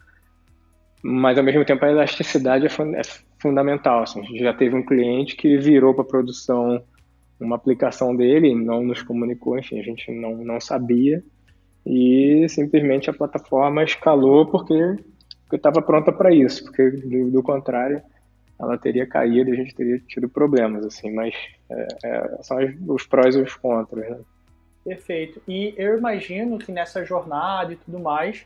mas 1.01 1.37
ao 1.37 1.43
mesmo 1.43 1.65
tempo 1.65 1.83
a 1.83 1.89
elasticidade 1.89 2.65
é, 2.65 2.69
é 2.69 3.01
fundamental. 3.43 4.01
Assim, 4.01 4.21
a 4.21 4.23
gente 4.23 4.39
já 4.39 4.53
teve 4.53 4.75
um 4.75 4.83
cliente 4.83 5.35
que 5.35 5.57
virou 5.57 5.93
para 5.93 6.03
produção 6.03 6.81
uma 7.39 7.55
aplicação 7.55 8.15
dele, 8.15 8.55
não 8.55 8.83
nos 8.83 9.01
comunicou, 9.01 9.59
enfim, 9.59 9.79
a 9.79 9.83
gente 9.83 10.09
não, 10.11 10.37
não 10.37 10.59
sabia, 10.59 11.21
e 11.85 12.45
simplesmente 12.47 13.09
a 13.09 13.13
plataforma 13.13 13.83
escalou 13.83 14.45
porque 14.45 14.73
estava 15.51 15.81
pronta 15.81 16.11
para 16.11 16.33
isso, 16.33 16.63
porque 16.63 16.89
do, 16.89 17.29
do, 17.29 17.43
contrário 17.43 18.01
ela 18.59 18.77
teria 18.77 19.05
caído 19.05 19.49
e 19.49 19.53
a 19.53 19.55
gente 19.55 19.75
teria 19.75 19.99
tido 19.99 20.29
problemas, 20.29 20.85
assim, 20.85 21.13
mas 21.13 21.35
é, 21.69 21.87
é, 22.05 22.37
são 22.41 22.57
os 22.87 23.05
prós 23.05 23.35
e 23.35 23.41
os 23.41 23.55
contras, 23.55 24.09
né? 24.09 24.19
Perfeito. 24.85 25.41
E 25.47 25.73
eu 25.77 25.97
imagino 25.97 26.57
que 26.57 26.71
nessa 26.71 27.05
jornada 27.05 27.73
e 27.73 27.75
tudo 27.75 27.99
mais, 27.99 28.45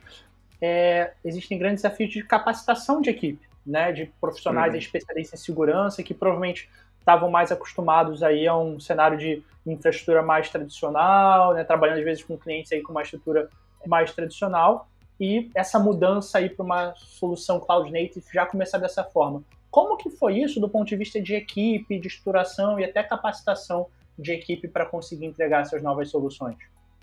é, 0.62 1.14
existem 1.24 1.58
grandes 1.58 1.82
desafios 1.82 2.12
de 2.12 2.24
capacitação 2.24 3.02
de 3.02 3.10
equipe, 3.10 3.47
né? 3.68 3.92
De 3.92 4.06
profissionais 4.20 4.74
uhum. 4.74 4.80
especialistas 4.80 5.40
em 5.40 5.44
segurança 5.44 6.04
que 6.04 6.14
provavelmente 6.14 6.70
estavam 7.00 7.30
mais 7.30 7.52
acostumados 7.52 8.22
aí 8.24 8.48
a 8.48 8.58
um 8.58 8.80
cenário 8.80 9.18
de 9.18 9.42
infraestrutura 9.66 10.22
mais 10.22 10.50
tradicional, 10.50 11.54
né? 11.54 11.64
Trabalhando 11.64 12.00
às 12.00 12.04
vezes 12.04 12.24
com 12.24 12.38
clientes 12.38 12.72
aí 12.72 12.82
com 12.82 12.92
uma 12.92 13.02
estrutura 13.02 13.50
mais 13.86 14.12
tradicional 14.14 14.88
e 15.20 15.50
essa 15.56 15.80
mudança 15.80 16.38
aí 16.38 16.50
para 16.50 16.66
uma 16.66 16.94
solução 16.96 17.60
cloud 17.60 17.92
native 17.92 18.26
já 18.34 18.46
começar 18.46 18.78
dessa 18.78 19.04
forma. 19.04 19.44
Como 19.70 19.98
que 19.98 20.10
foi 20.10 20.40
isso 20.40 20.60
do 20.60 20.70
ponto 20.70 20.88
de 20.88 20.96
vista 20.96 21.22
de 21.22 21.36
equipe, 21.36 22.00
de 22.00 22.08
estruturação 22.08 22.80
e 22.80 22.86
até 22.86 23.04
capacitação 23.04 23.88
de 24.18 24.32
equipe 24.32 24.68
para 24.68 24.86
conseguir 24.86 25.26
entregar 25.26 25.62
essas 25.62 25.82
novas 25.82 26.10
soluções? 26.10 26.58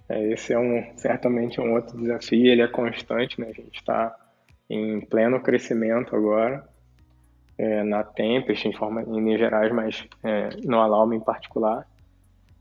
É, 0.09 0.33
esse 0.33 0.53
é 0.53 0.59
um 0.59 0.85
certamente 0.96 1.61
um 1.61 1.74
outro 1.74 1.98
desafio, 1.98 2.46
ele 2.46 2.62
é 2.62 2.68
constante, 2.68 3.40
né? 3.40 3.48
A 3.48 3.53
gente 3.53 3.77
está 3.77 4.14
em 4.68 5.00
pleno 5.00 5.40
crescimento 5.40 6.14
agora 6.14 6.66
é, 7.57 7.83
na 7.83 8.03
Tempest, 8.03 8.66
em, 8.66 8.72
forma, 8.72 9.03
em 9.03 9.20
Minas 9.20 9.40
Gerais, 9.40 9.72
mas 9.72 10.07
é, 10.22 10.50
no 10.64 10.81
Alarme 10.81 11.16
em 11.16 11.20
particular 11.20 11.87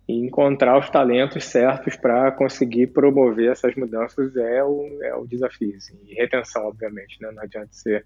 e 0.08 0.14
encontrar 0.14 0.78
os 0.78 0.90
talentos 0.90 1.46
certos 1.46 1.96
para 1.96 2.32
conseguir 2.32 2.88
promover 2.88 3.52
essas 3.52 3.74
mudanças 3.76 4.36
é 4.36 4.64
o, 4.64 5.00
é 5.02 5.16
o 5.16 5.26
desafio. 5.26 5.76
Assim. 5.78 5.98
E 6.06 6.14
retenção, 6.14 6.68
obviamente, 6.68 7.22
né? 7.22 7.32
não 7.32 7.42
adianta 7.42 7.70
você 7.72 8.04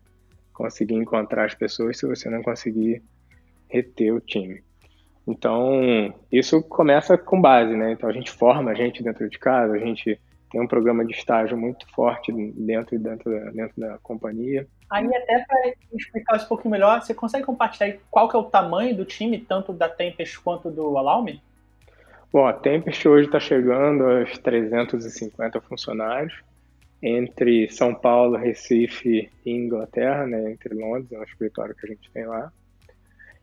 conseguir 0.54 0.96
encontrar 0.96 1.46
as 1.46 1.56
pessoas 1.56 1.98
se 1.98 2.06
você 2.06 2.30
não 2.30 2.42
conseguir 2.42 3.02
reter 3.68 4.14
o 4.14 4.22
time. 4.22 4.64
Então, 5.28 6.14
isso 6.32 6.64
começa 6.64 7.18
com 7.18 7.42
base, 7.42 7.76
né? 7.76 7.92
Então, 7.92 8.10
a 8.10 8.14
gente 8.14 8.32
forma 8.32 8.72
a 8.72 8.74
gente 8.74 9.04
dentro 9.04 9.30
de 9.30 9.38
casa, 9.38 9.74
a 9.74 9.78
gente 9.78 10.20
tem 10.50 10.62
um 10.62 10.68
programa 10.68 11.06
de 11.06 11.14
estágio 11.14 11.58
muito 11.58 11.88
forte 11.94 12.32
dentro, 12.32 12.98
dentro, 12.98 13.32
da, 13.32 13.52
dentro 13.52 13.82
da 13.82 13.98
companhia. 14.00 14.68
Aí, 14.90 15.06
até 15.06 15.44
para 15.46 15.74
explicar 15.94 16.38
isso 16.38 16.46
um 16.46 16.50
pouquinho 16.50 16.72
melhor, 16.72 17.02
você 17.02 17.14
consegue 17.14 17.46
compartilhar 17.46 17.98
qual 18.10 18.30
que 18.30 18.36
é 18.36 18.40
o 18.40 18.44
tamanho 18.44 18.96
do 18.96 19.04
time, 19.04 19.38
tanto 19.38 19.74
da 19.74 19.90
Tempest 19.90 20.40
quanto 20.40 20.72
do 20.72 20.98
Alarme? 20.98 21.42
Bom, 22.32 22.46
a 22.46 22.54
Tempest 22.54 23.08
hoje 23.08 23.26
está 23.26 23.40
chegando 23.40 24.06
aos 24.06 24.38
350 24.38 25.60
funcionários, 25.62 26.34
entre 27.02 27.70
São 27.70 27.94
Paulo, 27.94 28.38
Recife 28.38 29.30
e 29.46 29.52
Inglaterra, 29.52 30.26
né, 30.26 30.52
entre 30.52 30.74
Londres, 30.74 31.12
é 31.12 31.20
um 31.20 31.24
escritório 31.24 31.76
que 31.76 31.86
a 31.86 31.90
gente 31.90 32.10
tem 32.12 32.26
lá. 32.26 32.52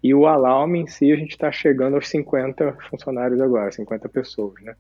E 0.02 0.14
o 0.14 0.26
Alarm 0.26 0.74
em 0.74 0.86
si, 0.86 1.10
a 1.12 1.16
gente 1.16 1.30
está 1.30 1.50
chegando 1.50 1.94
aos 1.94 2.08
50 2.08 2.76
funcionários 2.90 3.40
agora, 3.40 3.72
50 3.72 4.08
pessoas, 4.08 4.60
né? 4.62 4.74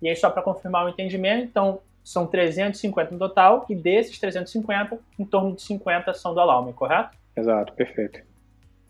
E 0.00 0.08
aí, 0.08 0.16
só 0.16 0.30
para 0.30 0.42
confirmar 0.42 0.86
o 0.86 0.88
entendimento, 0.88 1.44
então, 1.44 1.80
são 2.04 2.26
350 2.26 3.12
no 3.12 3.18
total, 3.18 3.66
e 3.68 3.74
desses 3.74 4.18
350, 4.18 4.98
em 5.18 5.24
torno 5.24 5.54
de 5.54 5.62
50 5.62 6.14
são 6.14 6.32
do 6.32 6.40
Alarm, 6.40 6.72
correto? 6.72 7.16
Exato, 7.36 7.72
perfeito. 7.74 8.20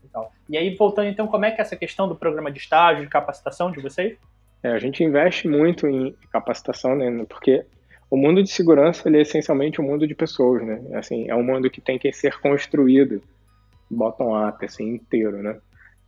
Então, 0.05 0.29
e 0.49 0.57
aí, 0.57 0.75
voltando 0.75 1.09
então, 1.09 1.27
como 1.27 1.45
é 1.45 1.51
que 1.51 1.61
é 1.61 1.63
essa 1.63 1.77
questão 1.77 2.09
do 2.09 2.15
programa 2.15 2.51
de 2.51 2.59
estágio, 2.59 3.05
de 3.05 3.11
capacitação 3.11 3.71
de 3.71 3.81
vocês? 3.81 4.17
É, 4.63 4.71
a 4.71 4.79
gente 4.79 5.05
investe 5.05 5.47
muito 5.49 5.87
em 5.87 6.15
capacitação, 6.33 6.97
né? 6.97 7.25
Porque 7.29 7.65
o 8.11 8.17
mundo 8.17 8.43
de 8.43 8.51
segurança 8.51 9.09
ele 9.09 9.19
é 9.19 9.23
essencialmente 9.23 9.81
um 9.81 9.85
mundo 9.85 10.07
de 10.07 10.15
pessoas, 10.15 10.65
né? 10.65 10.81
Assim, 10.95 11.29
é 11.29 11.35
um 11.35 11.43
mundo 11.43 11.71
que 11.71 11.81
tem 11.81 11.99
que 11.99 12.13
ser 12.13 12.41
construído 12.41 13.23
bottom-up, 13.91 14.65
assim, 14.65 14.95
inteiro, 14.95 15.43
né? 15.43 15.59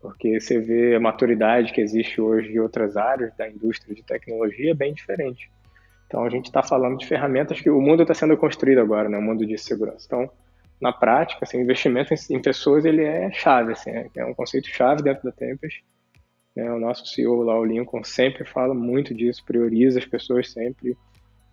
Porque 0.00 0.40
você 0.40 0.58
vê 0.58 0.94
a 0.94 1.00
maturidade 1.00 1.72
que 1.72 1.80
existe 1.80 2.20
hoje 2.20 2.52
em 2.52 2.58
outras 2.58 2.96
áreas 2.96 3.34
da 3.36 3.48
indústria 3.48 3.94
de 3.94 4.02
tecnologia 4.02 4.70
é 4.70 4.74
bem 4.74 4.94
diferente. 4.94 5.50
Então, 6.06 6.24
a 6.24 6.30
gente 6.30 6.46
está 6.46 6.62
falando 6.62 6.98
de 6.98 7.06
ferramentas 7.06 7.60
que 7.60 7.70
o 7.70 7.80
mundo 7.80 8.02
está 8.02 8.14
sendo 8.14 8.36
construído 8.36 8.80
agora, 8.80 9.08
né? 9.08 9.18
O 9.18 9.22
mundo 9.22 9.46
de 9.46 9.56
segurança. 9.58 10.06
Então, 10.06 10.30
na 10.80 10.92
prática, 10.92 11.44
assim, 11.44 11.60
investimento 11.60 12.14
em, 12.30 12.40
pessoas 12.40 12.84
ele 12.84 13.04
é 13.04 13.30
chave, 13.30 13.72
assim, 13.72 13.90
é, 13.90 14.08
é 14.16 14.24
um 14.24 14.34
conceito 14.34 14.68
chave 14.68 15.02
dentro 15.02 15.22
da 15.22 15.30
Tempest. 15.30 15.84
Né? 16.56 16.72
O 16.72 16.78
nosso 16.78 17.06
CEO 17.06 17.42
lá, 17.42 17.58
o 17.58 17.64
Lincoln, 17.64 18.02
sempre 18.02 18.44
fala 18.44 18.74
muito 18.74 19.14
disso, 19.14 19.44
prioriza 19.44 19.98
as 19.98 20.06
pessoas 20.06 20.50
sempre 20.50 20.96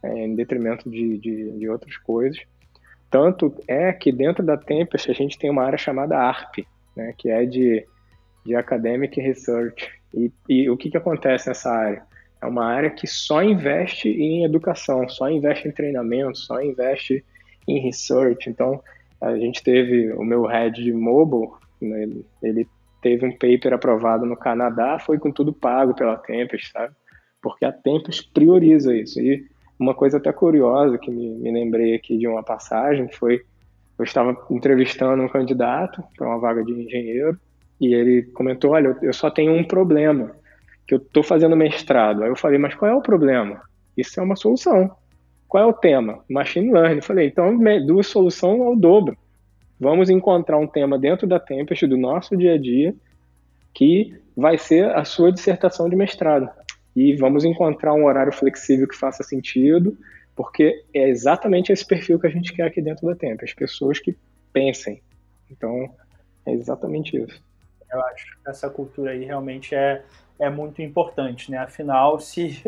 é, 0.01 0.25
em 0.25 0.35
detrimento 0.35 0.89
de, 0.89 1.17
de, 1.17 1.51
de, 1.51 1.69
outras 1.69 1.97
coisas. 1.97 2.39
Tanto 3.11 3.53
é 3.67 3.91
que 3.91 4.11
dentro 4.11 4.43
da 4.43 4.57
Tempest 4.57 5.11
a 5.11 5.13
gente 5.13 5.37
tem 5.37 5.49
uma 5.49 5.63
área 5.63 5.77
chamada 5.77 6.17
ARP, 6.17 6.65
né? 6.95 7.13
que 7.17 7.29
é 7.29 7.45
de, 7.45 7.85
de 8.47 8.55
Academic 8.55 9.19
Research. 9.19 9.89
E, 10.13 10.31
e 10.47 10.69
o 10.69 10.77
que, 10.77 10.89
que 10.89 10.97
acontece 10.97 11.49
nessa 11.49 11.69
área? 11.69 12.03
É 12.41 12.45
uma 12.45 12.65
área 12.65 12.89
que 12.89 13.05
só 13.05 13.43
investe 13.43 14.09
em 14.09 14.45
educação, 14.45 15.07
só 15.09 15.29
investe 15.29 15.67
em 15.67 15.71
treinamento, 15.71 16.37
só 16.37 16.61
investe 16.61 17.23
em 17.67 17.79
research. 17.79 18.49
Então, 18.49 18.81
a 19.19 19.35
gente 19.37 19.61
teve 19.61 20.13
o 20.13 20.23
meu 20.23 20.45
head 20.45 20.81
de 20.81 20.93
mobile, 20.93 21.51
né, 21.81 22.07
ele 22.41 22.67
teve 23.01 23.25
um 23.25 23.31
paper 23.31 23.73
aprovado 23.73 24.25
no 24.25 24.37
Canadá, 24.37 24.97
foi 24.99 25.19
com 25.19 25.31
tudo 25.31 25.51
pago 25.51 25.93
pela 25.93 26.17
Tempest, 26.17 26.71
sabe? 26.71 26.93
Porque 27.41 27.65
a 27.65 27.71
Tempest 27.71 28.31
prioriza 28.33 28.95
isso. 28.95 29.19
E 29.19 29.45
uma 29.79 29.93
coisa 29.93 30.17
até 30.17 30.31
curiosa 30.31 30.97
que 30.97 31.11
me, 31.11 31.29
me 31.35 31.51
lembrei 31.51 31.95
aqui 31.95 32.17
de 32.17 32.27
uma 32.27 32.43
passagem 32.43 33.09
foi 33.09 33.43
eu 33.97 34.03
estava 34.03 34.37
entrevistando 34.51 35.23
um 35.23 35.27
candidato 35.27 36.03
para 36.15 36.27
uma 36.27 36.39
vaga 36.39 36.63
de 36.63 36.71
engenheiro 36.71 37.39
e 37.79 37.93
ele 37.93 38.23
comentou, 38.23 38.71
olha, 38.71 38.97
eu 39.01 39.13
só 39.13 39.29
tenho 39.29 39.53
um 39.53 39.63
problema 39.63 40.35
que 40.87 40.93
eu 40.93 40.97
estou 40.97 41.21
fazendo 41.21 41.55
mestrado. 41.55 42.23
Aí 42.23 42.29
eu 42.29 42.35
falei, 42.35 42.57
mas 42.57 42.73
qual 42.73 42.89
é 42.89 42.95
o 42.95 43.01
problema? 43.01 43.61
Isso 43.95 44.19
é 44.19 44.23
uma 44.23 44.35
solução. 44.35 44.95
Qual 45.47 45.63
é 45.63 45.67
o 45.67 45.73
tema? 45.73 46.23
Machine 46.29 46.71
Learning. 46.71 46.97
Eu 46.97 47.03
falei, 47.03 47.27
então 47.27 47.57
duas 47.85 48.07
soluções 48.07 48.59
ao 48.61 48.75
dobro. 48.75 49.17
Vamos 49.79 50.09
encontrar 50.09 50.57
um 50.57 50.67
tema 50.67 50.97
dentro 50.97 51.27
da 51.27 51.39
Tempest, 51.39 51.85
do 51.85 51.97
nosso 51.97 52.35
dia 52.35 52.53
a 52.53 52.57
dia, 52.57 52.95
que 53.73 54.15
vai 54.35 54.57
ser 54.57 54.89
a 54.89 55.05
sua 55.05 55.31
dissertação 55.31 55.87
de 55.89 55.95
mestrado. 55.95 56.49
E 56.95 57.15
vamos 57.15 57.45
encontrar 57.45 57.93
um 57.93 58.05
horário 58.05 58.33
flexível 58.33 58.87
que 58.87 58.95
faça 58.95 59.21
sentido, 59.21 59.95
porque 60.35 60.83
é 60.93 61.09
exatamente 61.09 61.71
esse 61.71 61.85
perfil 61.85 62.19
que 62.19 62.25
a 62.25 62.29
gente 62.31 62.53
quer 62.53 62.63
aqui 62.63 62.81
dentro 62.81 63.05
da 63.05 63.15
Tempest, 63.15 63.55
pessoas 63.55 63.99
que 63.99 64.17
pensem. 64.51 65.01
Então, 65.51 65.89
é 66.45 66.53
exatamente 66.53 67.17
isso. 67.17 67.46
Eu 67.91 68.01
acho 68.05 68.25
que 68.25 68.49
essa 68.49 68.69
cultura 68.69 69.11
aí 69.11 69.23
realmente 69.23 69.73
é 69.73 70.03
é 70.39 70.49
muito 70.49 70.81
importante, 70.81 71.51
né? 71.51 71.57
Afinal, 71.57 72.19
se 72.19 72.63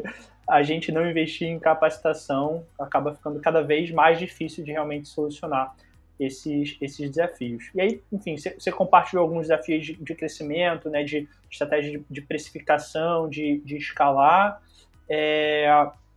a 0.48 0.64
gente 0.64 0.92
não 0.92 1.08
investir 1.10 1.48
em 1.48 1.60
capacitação, 1.60 2.66
acaba 2.80 3.14
ficando 3.14 3.40
cada 3.40 3.62
vez 3.62 3.92
mais 3.92 4.18
difícil 4.18 4.64
de 4.64 4.72
realmente 4.72 5.08
solucionar 5.08 5.76
esses, 6.20 6.76
esses 6.82 7.10
desafios. 7.10 7.70
E 7.74 7.80
aí, 7.82 8.04
enfim, 8.12 8.36
você, 8.36 8.72
compartilhou 8.72 9.24
alguns 9.24 9.44
desafios 9.44 9.86
de, 9.86 9.94
de 9.94 10.16
crescimento, 10.16 10.90
né, 10.90 11.04
de 11.04 11.30
estratégia 11.50 12.00
de, 12.00 12.06
de 12.10 12.22
precificação, 12.22 13.30
de, 13.30 13.60
de 13.60 13.78
escalar, 13.78 14.62
é, 15.08 15.70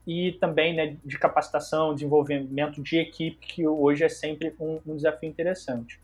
e 0.04 0.32
também 0.32 0.74
né, 0.74 0.96
de 1.04 1.18
capacitação, 1.18 1.94
desenvolvimento 1.94 2.82
de 2.82 2.98
equipe, 2.98 3.36
que 3.46 3.66
hoje 3.66 4.02
é 4.02 4.08
sempre 4.08 4.54
um, 4.58 4.80
um 4.84 4.96
desafio 4.96 5.28
interessante. 5.28 6.00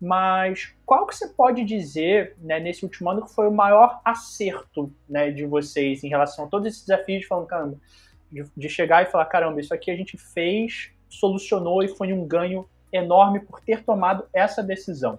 Mas 0.00 0.74
qual 0.86 1.06
que 1.06 1.16
você 1.16 1.28
pode 1.28 1.64
dizer, 1.64 2.36
né, 2.38 2.60
nesse 2.60 2.84
último 2.84 3.10
ano, 3.10 3.24
que 3.24 3.34
foi 3.34 3.48
o 3.48 3.52
maior 3.52 4.00
acerto 4.04 4.92
né, 5.08 5.30
de 5.30 5.44
vocês 5.44 6.04
em 6.04 6.08
relação 6.08 6.44
a 6.44 6.48
todos 6.48 6.68
esses 6.68 6.86
desafios, 6.86 7.24
falando, 7.26 7.46
caramba, 7.46 7.76
de, 8.30 8.44
de 8.56 8.68
chegar 8.68 9.02
e 9.02 9.06
falar, 9.06 9.24
caramba, 9.24 9.60
isso 9.60 9.74
aqui 9.74 9.90
a 9.90 9.96
gente 9.96 10.16
fez, 10.16 10.90
solucionou 11.08 11.82
e 11.82 11.88
foi 11.88 12.12
um 12.12 12.26
ganho 12.26 12.68
enorme 12.92 13.40
por 13.40 13.60
ter 13.60 13.82
tomado 13.82 14.24
essa 14.32 14.62
decisão? 14.62 15.18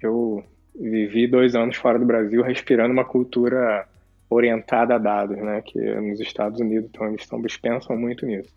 Eu 0.00 0.44
vivi 0.74 1.26
dois 1.26 1.54
anos 1.54 1.76
fora 1.76 1.98
do 1.98 2.06
Brasil 2.06 2.42
respirando 2.42 2.92
uma 2.92 3.04
cultura 3.04 3.86
orientada 4.28 4.94
a 4.94 4.98
dados, 4.98 5.36
né, 5.36 5.60
que 5.60 5.78
nos 5.96 6.20
Estados 6.20 6.60
Unidos 6.60 6.88
então, 6.88 7.08
eles, 7.08 7.22
estão, 7.22 7.40
eles 7.40 7.56
pensam 7.56 7.96
muito 7.96 8.24
nisso. 8.24 8.54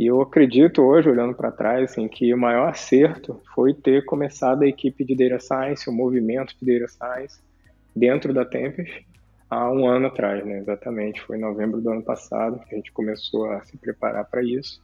E 0.00 0.06
eu 0.06 0.22
acredito 0.22 0.80
hoje, 0.80 1.10
olhando 1.10 1.34
para 1.34 1.52
trás, 1.52 1.90
assim, 1.90 2.08
que 2.08 2.32
o 2.32 2.38
maior 2.38 2.70
acerto 2.70 3.38
foi 3.54 3.74
ter 3.74 4.02
começado 4.06 4.62
a 4.62 4.66
equipe 4.66 5.04
de 5.04 5.14
Data 5.14 5.38
Science, 5.38 5.90
o 5.90 5.92
movimento 5.92 6.56
de 6.58 6.78
Data 6.78 6.90
Science, 6.90 7.38
dentro 7.94 8.32
da 8.32 8.42
Tempest, 8.42 9.06
há 9.50 9.70
um 9.70 9.86
ano 9.86 10.06
atrás, 10.06 10.42
né? 10.42 10.56
Exatamente, 10.56 11.20
foi 11.20 11.36
em 11.36 11.42
novembro 11.42 11.82
do 11.82 11.90
ano 11.90 12.02
passado 12.02 12.60
que 12.60 12.74
a 12.74 12.78
gente 12.78 12.90
começou 12.92 13.50
a 13.50 13.62
se 13.66 13.76
preparar 13.76 14.24
para 14.24 14.42
isso, 14.42 14.82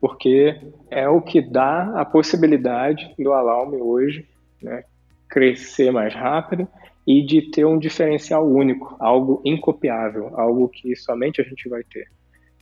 porque 0.00 0.56
é 0.92 1.08
o 1.08 1.20
que 1.20 1.40
dá 1.40 2.00
a 2.00 2.04
possibilidade 2.04 3.12
do 3.18 3.32
Alarme 3.32 3.78
hoje, 3.78 4.28
né, 4.62 4.84
crescer 5.28 5.90
mais 5.90 6.14
rápido 6.14 6.68
e 7.04 7.20
de 7.20 7.50
ter 7.50 7.64
um 7.64 7.80
diferencial 7.80 8.48
único, 8.48 8.94
algo 9.00 9.42
incopiável, 9.44 10.38
algo 10.38 10.68
que 10.68 10.94
somente 10.94 11.40
a 11.40 11.44
gente 11.44 11.68
vai 11.68 11.82
ter, 11.82 12.06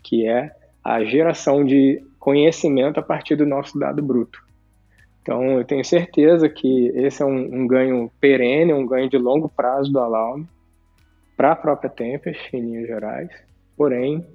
que 0.02 0.26
é 0.26 0.63
a 0.84 1.02
geração 1.04 1.64
de 1.64 2.04
conhecimento 2.18 3.00
a 3.00 3.02
partir 3.02 3.36
do 3.36 3.46
nosso 3.46 3.78
dado 3.78 4.02
bruto. 4.02 4.44
Então, 5.22 5.58
eu 5.58 5.64
tenho 5.64 5.82
certeza 5.82 6.48
que 6.50 6.88
esse 6.94 7.22
é 7.22 7.26
um, 7.26 7.62
um 7.62 7.66
ganho 7.66 8.10
perene, 8.20 8.74
um 8.74 8.86
ganho 8.86 9.08
de 9.08 9.16
longo 9.16 9.48
prazo 9.48 9.90
do 9.90 9.98
Alarme 9.98 10.46
para 11.34 11.52
a 11.52 11.56
própria 11.56 11.88
Tempest, 11.88 12.54
em 12.54 12.60
linhas 12.60 12.86
gerais. 12.86 13.30
Porém, 13.74 14.26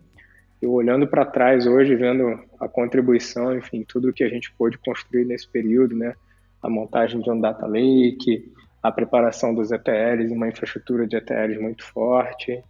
eu 0.60 0.72
olhando 0.72 1.08
para 1.08 1.26
trás 1.26 1.68
hoje, 1.68 1.96
vendo 1.96 2.40
a 2.60 2.68
contribuição, 2.68 3.56
enfim, 3.56 3.86
tudo 3.88 4.12
que 4.12 4.24
a 4.24 4.30
gente 4.30 4.52
pôde 4.54 4.80
construir 4.80 5.26
nesse 5.26 5.48
período, 5.48 5.96
né? 5.96 6.16
A 6.62 6.70
montagem 6.70 7.22
de 7.22 7.30
um 7.30 7.40
data 7.40 7.66
lake, 7.68 8.52
a 8.82 8.92
preparação 8.92 9.54
dos 9.54 9.72
ETLs, 9.72 10.32
uma 10.32 10.50
infraestrutura 10.50 11.08
de 11.08 11.16
ETLs 11.16 11.62
muito 11.62 11.86
forte, 11.86 12.62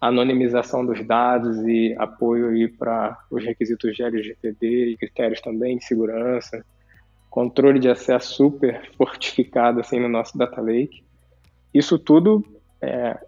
anonimização 0.00 0.84
dos 0.84 1.04
dados 1.06 1.58
e 1.66 1.94
apoio 1.98 2.72
para 2.76 3.18
os 3.30 3.44
requisitos 3.44 3.94
de 3.94 4.02
LGPD 4.02 4.92
e 4.92 4.96
critérios 4.96 5.40
também 5.40 5.76
de 5.76 5.84
segurança, 5.84 6.64
controle 7.28 7.78
de 7.78 7.88
acesso 7.88 8.34
super 8.34 8.90
fortificado 8.96 9.80
assim 9.80 10.00
no 10.00 10.08
nosso 10.08 10.38
data 10.38 10.60
lake. 10.60 11.04
Isso 11.72 11.98
tudo 11.98 12.42
é, 12.80 13.18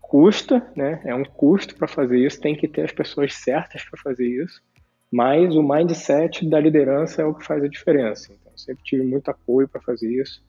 custa, 0.00 0.66
né? 0.74 1.00
É 1.04 1.14
um 1.14 1.24
custo 1.24 1.76
para 1.76 1.86
fazer 1.86 2.18
isso, 2.18 2.40
tem 2.40 2.56
que 2.56 2.66
ter 2.66 2.82
as 2.82 2.92
pessoas 2.92 3.34
certas 3.34 3.84
para 3.84 4.00
fazer 4.00 4.26
isso, 4.26 4.62
mas 5.10 5.54
o 5.54 5.62
mindset 5.62 6.48
da 6.48 6.58
liderança 6.58 7.22
é 7.22 7.24
o 7.24 7.34
que 7.34 7.44
faz 7.44 7.62
a 7.62 7.68
diferença. 7.68 8.32
Então, 8.32 8.52
sempre 8.56 8.82
tive 8.82 9.02
muito 9.04 9.30
apoio 9.30 9.68
para 9.68 9.80
fazer 9.80 10.10
isso. 10.10 10.42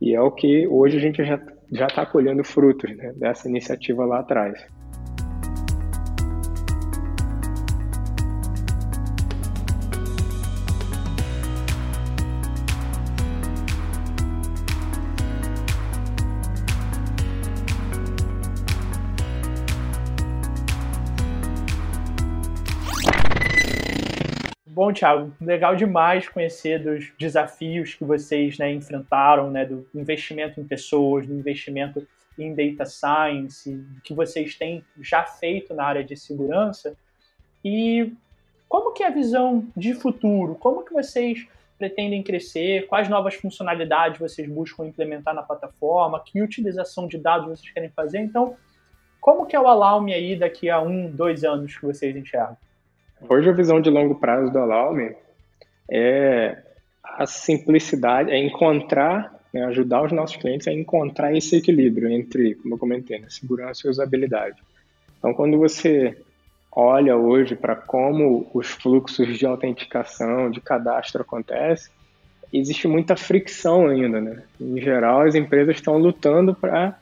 E 0.00 0.14
é 0.14 0.20
o 0.20 0.30
que 0.30 0.66
hoje 0.66 0.98
a 0.98 1.00
gente 1.00 1.24
já 1.24 1.86
está 1.86 2.04
colhendo 2.04 2.44
frutos 2.44 2.94
né, 2.94 3.12
dessa 3.16 3.48
iniciativa 3.48 4.04
lá 4.04 4.20
atrás. 4.20 4.66
Bom, 24.84 24.92
Thiago, 24.92 25.32
legal 25.40 25.74
demais 25.74 26.28
conhecer 26.28 26.78
dos 26.78 27.10
desafios 27.18 27.94
que 27.94 28.04
vocês 28.04 28.58
né, 28.58 28.70
enfrentaram, 28.70 29.50
né, 29.50 29.64
do 29.64 29.88
investimento 29.94 30.60
em 30.60 30.64
pessoas, 30.64 31.26
do 31.26 31.32
investimento 31.32 32.06
em 32.38 32.54
data 32.54 32.84
science, 32.84 33.82
que 34.04 34.12
vocês 34.12 34.56
têm 34.56 34.84
já 35.00 35.24
feito 35.24 35.72
na 35.72 35.86
área 35.86 36.04
de 36.04 36.14
segurança. 36.18 36.94
E 37.64 38.12
como 38.68 38.92
que 38.92 39.02
é 39.02 39.06
a 39.06 39.10
visão 39.10 39.66
de 39.74 39.94
futuro? 39.94 40.54
Como 40.56 40.84
que 40.84 40.92
vocês 40.92 41.48
pretendem 41.78 42.22
crescer? 42.22 42.86
Quais 42.86 43.08
novas 43.08 43.36
funcionalidades 43.36 44.20
vocês 44.20 44.46
buscam 44.46 44.84
implementar 44.84 45.34
na 45.34 45.42
plataforma? 45.42 46.22
Que 46.22 46.42
utilização 46.42 47.08
de 47.08 47.16
dados 47.16 47.48
vocês 47.48 47.72
querem 47.72 47.88
fazer? 47.88 48.18
Então, 48.18 48.54
como 49.18 49.46
que 49.46 49.56
é 49.56 49.60
o 49.60 49.66
Alarme 49.66 50.12
aí 50.12 50.36
daqui 50.36 50.68
a 50.68 50.78
um, 50.82 51.10
dois 51.10 51.42
anos 51.42 51.74
que 51.74 51.86
vocês 51.86 52.14
enxergam? 52.14 52.58
Hoje 53.28 53.48
a 53.48 53.52
visão 53.52 53.80
de 53.80 53.90
longo 53.90 54.14
prazo 54.16 54.52
do 54.52 54.58
Alarme 54.58 55.14
é 55.90 56.62
a 57.02 57.26
simplicidade, 57.26 58.30
é 58.30 58.38
encontrar, 58.38 59.40
né, 59.52 59.64
ajudar 59.66 60.04
os 60.04 60.12
nossos 60.12 60.36
clientes 60.36 60.66
a 60.68 60.72
encontrar 60.72 61.34
esse 61.34 61.56
equilíbrio 61.56 62.10
entre, 62.10 62.54
como 62.56 62.74
eu 62.74 62.78
comentei, 62.78 63.18
né, 63.18 63.26
segurança 63.30 63.86
e 63.86 63.90
usabilidade. 63.90 64.56
Então, 65.18 65.32
quando 65.32 65.58
você 65.58 66.16
olha 66.70 67.16
hoje 67.16 67.54
para 67.54 67.76
como 67.76 68.50
os 68.52 68.68
fluxos 68.68 69.38
de 69.38 69.46
autenticação, 69.46 70.50
de 70.50 70.60
cadastro 70.60 71.22
acontecem, 71.22 71.92
existe 72.52 72.86
muita 72.86 73.16
fricção 73.16 73.86
ainda, 73.86 74.20
né? 74.20 74.42
Em 74.60 74.80
geral, 74.80 75.22
as 75.22 75.34
empresas 75.34 75.76
estão 75.76 75.96
lutando 75.98 76.54
para 76.54 76.98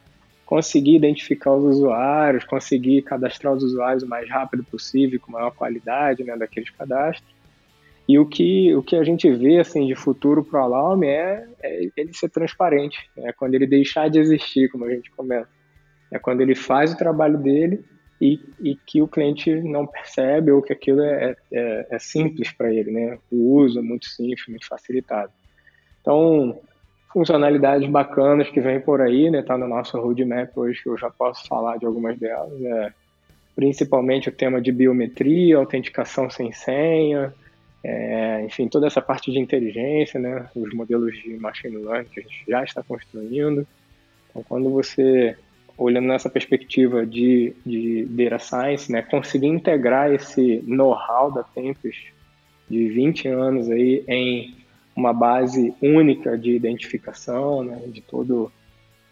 conseguir 0.52 0.96
identificar 0.96 1.50
os 1.54 1.76
usuários, 1.76 2.44
conseguir 2.44 3.00
cadastrar 3.00 3.54
os 3.54 3.62
usuários 3.62 4.02
o 4.02 4.06
mais 4.06 4.28
rápido 4.28 4.62
possível, 4.62 5.18
com 5.18 5.32
maior 5.32 5.50
qualidade 5.50 6.22
né, 6.22 6.36
daqueles 6.36 6.68
cadastros. 6.68 7.34
E 8.06 8.18
o 8.18 8.26
que, 8.26 8.74
o 8.74 8.82
que 8.82 8.94
a 8.94 9.02
gente 9.02 9.30
vê 9.30 9.60
assim, 9.60 9.86
de 9.86 9.94
futuro 9.94 10.44
para 10.44 10.60
o 10.60 10.64
Alarm 10.64 11.04
é, 11.04 11.48
é, 11.62 11.88
ele 11.96 12.12
ser 12.12 12.28
transparente, 12.28 12.98
é 13.16 13.32
quando 13.32 13.54
ele 13.54 13.66
deixar 13.66 14.10
de 14.10 14.18
existir, 14.18 14.70
como 14.70 14.84
a 14.84 14.90
gente 14.90 15.10
comenta. 15.12 15.48
É 16.10 16.18
quando 16.18 16.42
ele 16.42 16.54
faz 16.54 16.92
o 16.92 16.98
trabalho 16.98 17.38
dele 17.38 17.82
e, 18.20 18.38
e 18.60 18.76
que 18.76 19.00
o 19.00 19.08
cliente 19.08 19.50
não 19.62 19.86
percebe 19.86 20.50
ou 20.50 20.60
que 20.60 20.74
aquilo 20.74 21.00
é, 21.00 21.34
é, 21.50 21.86
é 21.92 21.98
simples 21.98 22.52
para 22.52 22.70
ele, 22.70 22.90
né? 22.90 23.18
O 23.30 23.54
uso 23.54 23.78
é 23.78 23.82
muito 23.82 24.04
simples, 24.04 24.46
muito 24.48 24.68
facilitado. 24.68 25.32
Então, 26.02 26.60
funcionalidades 27.12 27.88
bacanas 27.88 28.48
que 28.48 28.60
vem 28.60 28.80
por 28.80 29.00
aí, 29.00 29.30
né? 29.30 29.42
Tá 29.42 29.56
no 29.56 29.68
nosso 29.68 29.98
roadmap 29.98 30.50
hoje, 30.56 30.82
que 30.82 30.88
eu 30.88 30.96
já 30.96 31.10
posso 31.10 31.46
falar 31.46 31.76
de 31.76 31.86
algumas 31.86 32.18
delas. 32.18 32.52
É, 32.64 32.92
principalmente 33.54 34.28
o 34.28 34.32
tema 34.32 34.60
de 34.60 34.72
biometria, 34.72 35.56
autenticação 35.56 36.30
sem 36.30 36.52
senha, 36.52 37.32
é, 37.84 38.44
enfim, 38.44 38.68
toda 38.68 38.86
essa 38.86 39.02
parte 39.02 39.30
de 39.30 39.38
inteligência, 39.38 40.18
né? 40.18 40.48
Os 40.54 40.72
modelos 40.72 41.14
de 41.22 41.36
machine 41.36 41.76
learning 41.76 42.08
que 42.08 42.20
a 42.20 42.22
gente 42.22 42.44
já 42.48 42.64
está 42.64 42.82
construindo. 42.82 43.66
Então, 44.30 44.42
quando 44.48 44.70
você 44.70 45.36
olhando 45.76 46.06
nessa 46.06 46.30
perspectiva 46.30 47.04
de, 47.04 47.54
de 47.64 48.04
data 48.06 48.38
science, 48.38 48.90
né, 48.90 49.02
conseguir 49.02 49.48
integrar 49.48 50.12
esse 50.12 50.62
know-how 50.66 51.30
da 51.32 51.42
Tempest 51.42 52.12
de 52.68 52.88
20 52.88 53.28
anos 53.28 53.70
aí 53.70 54.04
em 54.06 54.54
uma 54.94 55.12
base 55.12 55.74
única 55.80 56.36
de 56.36 56.54
identificação 56.54 57.64
né, 57.64 57.82
de, 57.86 58.00
todo, 58.00 58.52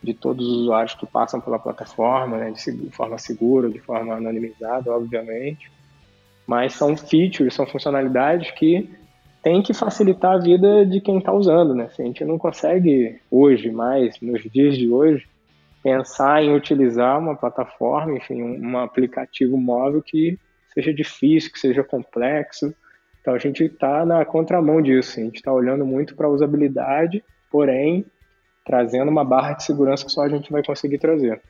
de 0.02 0.14
todos 0.14 0.46
os 0.46 0.58
usuários 0.58 0.94
que 0.94 1.06
passam 1.06 1.40
pela 1.40 1.58
plataforma, 1.58 2.36
né, 2.36 2.50
de 2.50 2.90
forma 2.90 3.18
segura, 3.18 3.70
de 3.70 3.78
forma 3.78 4.14
anonimizada, 4.14 4.92
obviamente. 4.92 5.70
Mas 6.46 6.74
são 6.74 6.96
features, 6.96 7.54
são 7.54 7.66
funcionalidades 7.66 8.50
que 8.52 8.90
tem 9.42 9.62
que 9.62 9.72
facilitar 9.72 10.34
a 10.34 10.38
vida 10.38 10.84
de 10.84 11.00
quem 11.00 11.18
está 11.18 11.32
usando. 11.32 11.74
Né? 11.74 11.88
Se 11.88 12.02
a 12.02 12.04
gente 12.04 12.24
não 12.24 12.38
consegue 12.38 13.20
hoje, 13.30 13.70
mais 13.70 14.20
nos 14.20 14.42
dias 14.42 14.76
de 14.76 14.88
hoje, 14.90 15.26
pensar 15.82 16.42
em 16.42 16.54
utilizar 16.54 17.18
uma 17.18 17.34
plataforma, 17.34 18.16
enfim, 18.16 18.42
um, 18.42 18.72
um 18.72 18.78
aplicativo 18.78 19.56
móvel 19.56 20.02
que 20.02 20.38
seja 20.74 20.92
difícil, 20.92 21.52
que 21.52 21.58
seja 21.58 21.82
complexo, 21.82 22.74
então 23.20 23.34
a 23.34 23.38
gente 23.38 23.64
está 23.64 24.04
na 24.04 24.24
contramão 24.24 24.80
disso, 24.80 25.20
a 25.20 25.22
gente 25.22 25.36
está 25.36 25.52
olhando 25.52 25.84
muito 25.84 26.14
para 26.14 26.26
a 26.26 26.30
usabilidade, 26.30 27.22
porém 27.50 28.04
trazendo 28.64 29.10
uma 29.10 29.24
barra 29.24 29.54
de 29.54 29.64
segurança 29.64 30.04
que 30.04 30.12
só 30.12 30.22
a 30.22 30.28
gente 30.28 30.50
vai 30.52 30.62
conseguir 30.62 30.98
trazer. 30.98 31.40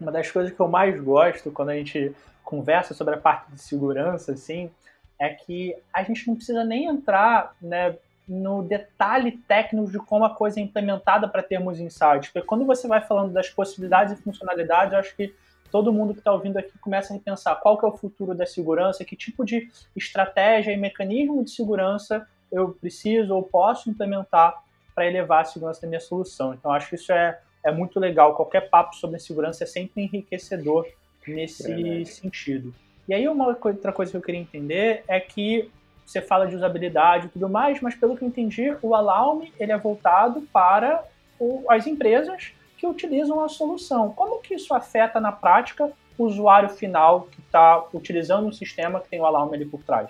Uma 0.00 0.12
das 0.12 0.30
coisas 0.30 0.52
que 0.52 0.60
eu 0.60 0.68
mais 0.68 1.00
gosto 1.00 1.50
quando 1.50 1.70
a 1.70 1.74
gente 1.74 2.14
conversa 2.44 2.94
sobre 2.94 3.14
a 3.14 3.18
parte 3.18 3.50
de 3.50 3.60
segurança, 3.60 4.32
assim, 4.32 4.70
é 5.18 5.30
que 5.30 5.74
a 5.92 6.02
gente 6.02 6.28
não 6.28 6.36
precisa 6.36 6.64
nem 6.64 6.86
entrar 6.86 7.54
né, 7.60 7.96
no 8.28 8.62
detalhe 8.62 9.32
técnico 9.48 9.90
de 9.90 9.98
como 9.98 10.24
a 10.24 10.34
coisa 10.34 10.60
é 10.60 10.62
implementada 10.62 11.26
para 11.26 11.42
termos 11.42 11.80
insights. 11.80 12.30
Porque 12.30 12.46
quando 12.46 12.66
você 12.66 12.86
vai 12.86 13.00
falando 13.00 13.32
das 13.32 13.48
possibilidades 13.48 14.18
e 14.18 14.22
funcionalidades, 14.22 14.92
eu 14.92 14.98
acho 14.98 15.16
que 15.16 15.34
todo 15.70 15.92
mundo 15.92 16.12
que 16.12 16.20
está 16.20 16.32
ouvindo 16.32 16.56
aqui 16.56 16.76
começa 16.78 17.14
a 17.14 17.18
pensar 17.18 17.54
qual 17.56 17.78
que 17.78 17.84
é 17.84 17.88
o 17.88 17.96
futuro 17.96 18.34
da 18.34 18.46
segurança, 18.46 19.04
que 19.04 19.16
tipo 19.16 19.44
de 19.44 19.70
estratégia 19.94 20.72
e 20.72 20.76
mecanismo 20.76 21.44
de 21.44 21.50
segurança 21.50 22.26
eu 22.50 22.70
preciso 22.80 23.34
ou 23.34 23.42
posso 23.42 23.90
implementar 23.90 24.62
para 24.94 25.06
elevar 25.06 25.42
a 25.42 25.44
segurança 25.44 25.82
da 25.82 25.88
minha 25.88 26.00
solução. 26.00 26.54
Então, 26.54 26.70
acho 26.72 26.88
que 26.88 26.94
isso 26.94 27.12
é, 27.12 27.38
é 27.62 27.70
muito 27.70 28.00
legal. 28.00 28.34
Qualquer 28.34 28.70
papo 28.70 28.96
sobre 28.96 29.18
segurança 29.18 29.64
é 29.64 29.66
sempre 29.66 30.02
enriquecedor 30.02 30.86
nesse 31.26 32.00
é 32.00 32.04
sentido. 32.04 32.74
E 33.08 33.14
aí, 33.14 33.28
uma 33.28 33.46
outra 33.48 33.92
coisa 33.92 34.10
que 34.10 34.16
eu 34.16 34.22
queria 34.22 34.40
entender 34.40 35.04
é 35.06 35.20
que 35.20 35.70
você 36.04 36.22
fala 36.22 36.46
de 36.46 36.54
usabilidade 36.54 37.26
e 37.26 37.28
tudo 37.30 37.48
mais, 37.48 37.80
mas 37.80 37.94
pelo 37.94 38.16
que 38.16 38.22
eu 38.22 38.28
entendi, 38.28 38.76
o 38.80 38.94
Alarm 38.94 39.42
ele 39.58 39.72
é 39.72 39.76
voltado 39.76 40.42
para 40.52 41.04
o, 41.38 41.64
as 41.68 41.86
empresas 41.86 42.52
que 42.76 42.86
utilizam 42.86 43.40
a 43.40 43.48
solução. 43.48 44.10
Como 44.10 44.40
que 44.40 44.54
isso 44.54 44.74
afeta 44.74 45.20
na 45.20 45.32
prática 45.32 45.90
o 46.18 46.24
usuário 46.24 46.68
final 46.68 47.22
que 47.30 47.40
está 47.40 47.84
utilizando 47.92 48.46
um 48.46 48.52
sistema 48.52 49.00
que 49.00 49.08
tem 49.08 49.20
o 49.20 49.26
Alarm 49.26 49.52
ali 49.52 49.64
por 49.64 49.82
trás? 49.82 50.08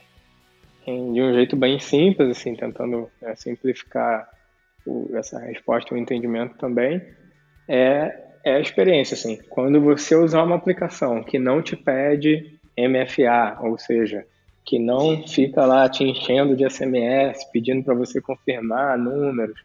De 0.86 1.20
um 1.20 1.34
jeito 1.34 1.56
bem 1.56 1.80
simples, 1.80 2.30
assim, 2.30 2.54
tentando 2.54 3.10
é, 3.20 3.34
simplificar 3.34 4.28
o, 4.86 5.10
essa 5.16 5.38
resposta 5.40 5.94
o 5.94 5.98
entendimento 5.98 6.56
também, 6.58 7.02
é, 7.66 8.24
é 8.44 8.54
a 8.54 8.60
experiência, 8.60 9.14
assim. 9.14 9.36
Quando 9.50 9.80
você 9.80 10.14
usar 10.14 10.44
uma 10.44 10.54
aplicação 10.54 11.24
que 11.24 11.40
não 11.40 11.60
te 11.60 11.74
pede 11.74 12.56
MFA, 12.78 13.58
ou 13.62 13.76
seja, 13.76 14.24
que 14.64 14.78
não 14.78 15.26
fica 15.26 15.66
lá 15.66 15.88
te 15.88 16.04
enchendo 16.04 16.56
de 16.56 16.68
SMS, 16.68 17.44
pedindo 17.52 17.84
para 17.84 17.94
você 17.94 18.20
confirmar 18.20 18.96
números, 18.96 19.60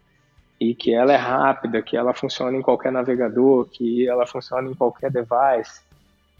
e 0.62 0.76
que 0.76 0.94
ela 0.94 1.12
é 1.12 1.16
rápida, 1.16 1.82
que 1.82 1.96
ela 1.96 2.14
funciona 2.14 2.56
em 2.56 2.62
qualquer 2.62 2.92
navegador, 2.92 3.66
que 3.66 4.08
ela 4.08 4.24
funciona 4.24 4.70
em 4.70 4.74
qualquer 4.74 5.10
device 5.10 5.82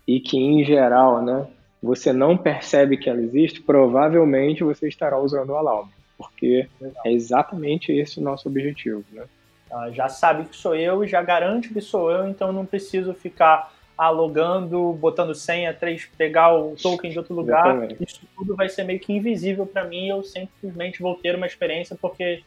e 0.07 0.21
que 0.21 0.39
em 0.39 0.65
geral, 0.65 1.21
né, 1.21 1.49
você 1.83 2.13
não 2.13 2.37
percebe 2.37 2.97
que 2.97 3.11
ela 3.11 3.21
existe, 3.21 3.61
provavelmente 3.61 4.63
você 4.63 4.87
estará 4.87 5.19
usando 5.19 5.51
o 5.51 5.57
Alarm, 5.57 5.89
porque 6.17 6.69
Legal. 6.81 7.03
é 7.05 7.13
exatamente 7.13 7.91
esse 7.91 8.21
o 8.21 8.23
nosso 8.23 8.49
objetivo, 8.49 9.03
né? 9.11 9.25
Ah, 9.73 9.91
já 9.91 10.09
sabe 10.09 10.45
que 10.45 10.55
sou 10.55 10.77
eu 10.77 11.03
e 11.03 11.09
já 11.09 11.21
garante 11.21 11.71
que 11.71 11.81
sou 11.81 12.09
eu, 12.09 12.29
então 12.29 12.53
não 12.53 12.65
preciso 12.65 13.13
ficar 13.15 13.73
alogando, 13.99 14.93
botando 14.93 15.35
senha, 15.35 15.75
três, 15.75 16.09
pegar 16.17 16.55
o 16.55 16.77
token 16.81 17.11
de 17.11 17.19
outro 17.19 17.35
lugar. 17.35 17.67
Exatamente. 17.67 18.05
Isso 18.05 18.21
tudo 18.37 18.55
vai 18.55 18.69
ser 18.69 18.85
meio 18.85 19.01
que 19.01 19.13
invisível 19.13 19.67
para 19.67 19.85
mim. 19.85 20.09
Eu 20.09 20.23
simplesmente 20.23 21.01
vou 21.01 21.15
ter 21.15 21.35
uma 21.35 21.47
experiência 21.47 21.97
porque 22.01 22.43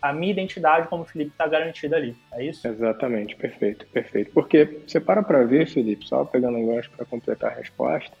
a 0.00 0.12
minha 0.12 0.32
identidade 0.32 0.88
como 0.88 1.04
Felipe 1.04 1.32
está 1.32 1.46
garantida 1.46 1.96
ali. 1.96 2.16
É 2.32 2.44
isso? 2.44 2.66
Exatamente, 2.66 3.36
perfeito, 3.36 3.86
perfeito. 3.88 4.30
Porque 4.32 4.80
você 4.86 5.00
para 5.00 5.22
para 5.22 5.44
ver, 5.44 5.66
Felipe, 5.66 6.06
só 6.06 6.24
pegando 6.24 6.58
um 6.58 6.66
gancho 6.66 6.90
para 6.96 7.04
completar 7.04 7.52
a 7.52 7.54
resposta, 7.54 8.16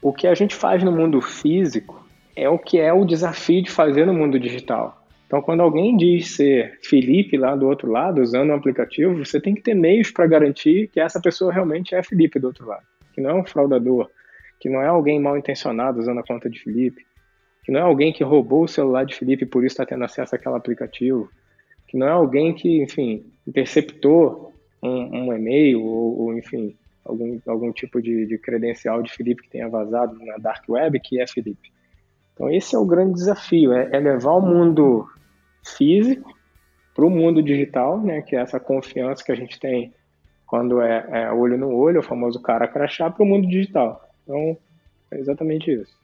o 0.00 0.12
que 0.12 0.26
a 0.26 0.34
gente 0.34 0.54
faz 0.54 0.82
no 0.82 0.90
mundo 0.90 1.20
físico 1.20 2.04
é 2.34 2.48
o 2.48 2.58
que 2.58 2.78
é 2.80 2.92
o 2.92 3.04
desafio 3.04 3.62
de 3.62 3.70
fazer 3.70 4.06
no 4.06 4.14
mundo 4.14 4.38
digital. 4.38 4.98
Então, 5.26 5.40
quando 5.40 5.60
alguém 5.60 5.96
diz 5.96 6.32
ser 6.36 6.78
Felipe 6.82 7.38
lá 7.38 7.56
do 7.56 7.66
outro 7.66 7.90
lado, 7.90 8.20
usando 8.20 8.50
um 8.50 8.54
aplicativo, 8.54 9.24
você 9.24 9.40
tem 9.40 9.54
que 9.54 9.62
ter 9.62 9.74
meios 9.74 10.10
para 10.10 10.26
garantir 10.26 10.88
que 10.88 11.00
essa 11.00 11.20
pessoa 11.20 11.52
realmente 11.52 11.94
é 11.94 12.02
Felipe 12.02 12.38
do 12.38 12.48
outro 12.48 12.66
lado, 12.66 12.82
que 13.14 13.20
não 13.20 13.30
é 13.30 13.34
um 13.34 13.46
fraudador, 13.46 14.10
que 14.60 14.68
não 14.68 14.82
é 14.82 14.88
alguém 14.88 15.18
mal 15.18 15.38
intencionado 15.38 16.00
usando 16.00 16.20
a 16.20 16.22
conta 16.22 16.50
de 16.50 16.58
Felipe, 16.58 17.06
que 17.62 17.70
não 17.70 17.80
é 17.80 17.82
alguém 17.82 18.12
que 18.12 18.24
roubou 18.24 18.64
o 18.64 18.68
celular 18.68 19.04
de 19.04 19.14
Felipe 19.14 19.44
e 19.44 19.46
por 19.46 19.64
isso 19.64 19.74
está 19.74 19.86
tendo 19.86 20.04
acesso 20.04 20.34
àquele 20.34 20.56
aplicativo, 20.56 21.30
que 21.86 21.96
não 21.96 22.06
é 22.06 22.10
alguém 22.10 22.52
que, 22.52 22.82
enfim, 22.82 23.24
interceptou 23.46 24.52
um, 24.82 25.28
um 25.28 25.32
e-mail 25.32 25.82
ou, 25.82 26.20
ou, 26.20 26.38
enfim, 26.38 26.76
algum, 27.04 27.38
algum 27.46 27.72
tipo 27.72 28.02
de, 28.02 28.26
de 28.26 28.38
credencial 28.38 29.02
de 29.02 29.12
Felipe 29.12 29.42
que 29.42 29.50
tenha 29.50 29.68
vazado 29.68 30.18
na 30.24 30.36
Dark 30.38 30.68
Web, 30.68 30.98
que 31.00 31.20
é 31.20 31.26
Felipe. 31.26 31.72
Então 32.34 32.50
esse 32.50 32.74
é 32.74 32.78
o 32.78 32.84
grande 32.84 33.14
desafio, 33.14 33.72
é, 33.72 33.90
é 33.92 33.98
levar 34.00 34.32
o 34.32 34.40
mundo 34.40 35.06
físico 35.76 36.34
para 36.94 37.06
o 37.06 37.10
mundo 37.10 37.42
digital, 37.42 38.00
né, 38.00 38.22
que 38.22 38.36
é 38.36 38.40
essa 38.40 38.58
confiança 38.58 39.24
que 39.24 39.32
a 39.32 39.36
gente 39.36 39.58
tem 39.58 39.92
quando 40.46 40.82
é, 40.82 41.06
é 41.10 41.32
olho 41.32 41.56
no 41.56 41.74
olho, 41.74 42.00
o 42.00 42.02
famoso 42.02 42.40
cara 42.42 42.68
crachá, 42.68 43.08
para 43.08 43.22
o 43.22 43.26
mundo 43.26 43.48
digital. 43.48 44.06
Então, 44.22 44.56
é 45.10 45.18
exatamente 45.18 45.72
isso. 45.72 46.01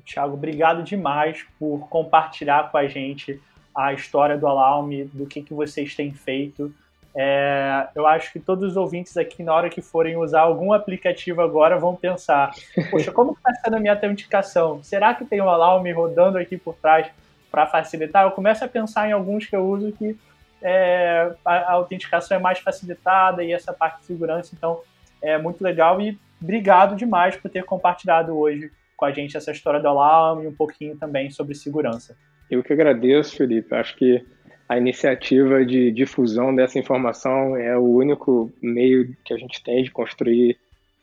Tiago, 0.00 0.34
obrigado 0.34 0.82
demais 0.82 1.44
por 1.58 1.86
compartilhar 1.88 2.70
com 2.70 2.78
a 2.78 2.86
gente 2.86 3.40
a 3.74 3.92
história 3.92 4.36
do 4.36 4.46
Alarme, 4.46 5.04
do 5.04 5.26
que, 5.26 5.42
que 5.42 5.54
vocês 5.54 5.94
têm 5.94 6.12
feito. 6.12 6.72
É, 7.14 7.88
eu 7.94 8.06
acho 8.06 8.32
que 8.32 8.40
todos 8.40 8.70
os 8.70 8.76
ouvintes 8.76 9.16
aqui, 9.16 9.42
na 9.42 9.54
hora 9.54 9.68
que 9.68 9.82
forem 9.82 10.16
usar 10.16 10.40
algum 10.40 10.72
aplicativo 10.72 11.42
agora, 11.42 11.78
vão 11.78 11.94
pensar: 11.94 12.52
Poxa, 12.90 13.12
como 13.12 13.32
está 13.32 13.52
sendo 13.54 13.76
a 13.76 13.80
minha 13.80 13.92
autenticação? 13.92 14.82
Será 14.82 15.14
que 15.14 15.24
tem 15.24 15.40
um 15.40 15.48
Alarme 15.48 15.92
rodando 15.92 16.38
aqui 16.38 16.56
por 16.56 16.74
trás 16.74 17.10
para 17.50 17.66
facilitar? 17.66 18.24
Eu 18.24 18.30
começo 18.30 18.64
a 18.64 18.68
pensar 18.68 19.08
em 19.08 19.12
alguns 19.12 19.46
que 19.46 19.54
eu 19.54 19.64
uso 19.64 19.92
que 19.92 20.16
é, 20.62 21.32
a 21.44 21.72
autenticação 21.72 22.36
é 22.36 22.40
mais 22.40 22.60
facilitada 22.60 23.44
e 23.44 23.52
essa 23.52 23.72
parte 23.72 24.00
de 24.00 24.06
segurança, 24.06 24.54
então 24.56 24.80
é 25.20 25.36
muito 25.36 25.62
legal. 25.62 26.00
E 26.00 26.18
obrigado 26.40 26.96
demais 26.96 27.36
por 27.36 27.50
ter 27.50 27.64
compartilhado 27.64 28.38
hoje 28.38 28.70
com 29.02 29.06
a 29.06 29.10
gente 29.10 29.36
essa 29.36 29.50
história 29.50 29.80
do 29.80 29.88
alarme 29.88 30.44
e 30.44 30.46
um 30.46 30.54
pouquinho 30.54 30.96
também 30.96 31.28
sobre 31.28 31.56
segurança. 31.56 32.16
Eu 32.48 32.62
que 32.62 32.72
agradeço, 32.72 33.36
Felipe. 33.36 33.74
Acho 33.74 33.96
que 33.96 34.24
a 34.68 34.78
iniciativa 34.78 35.64
de 35.64 35.90
difusão 35.90 36.54
dessa 36.54 36.78
informação 36.78 37.56
é 37.56 37.76
o 37.76 37.82
único 37.82 38.52
meio 38.62 39.12
que 39.24 39.34
a 39.34 39.36
gente 39.36 39.60
tem 39.64 39.82
de 39.82 39.90
construir 39.90 40.56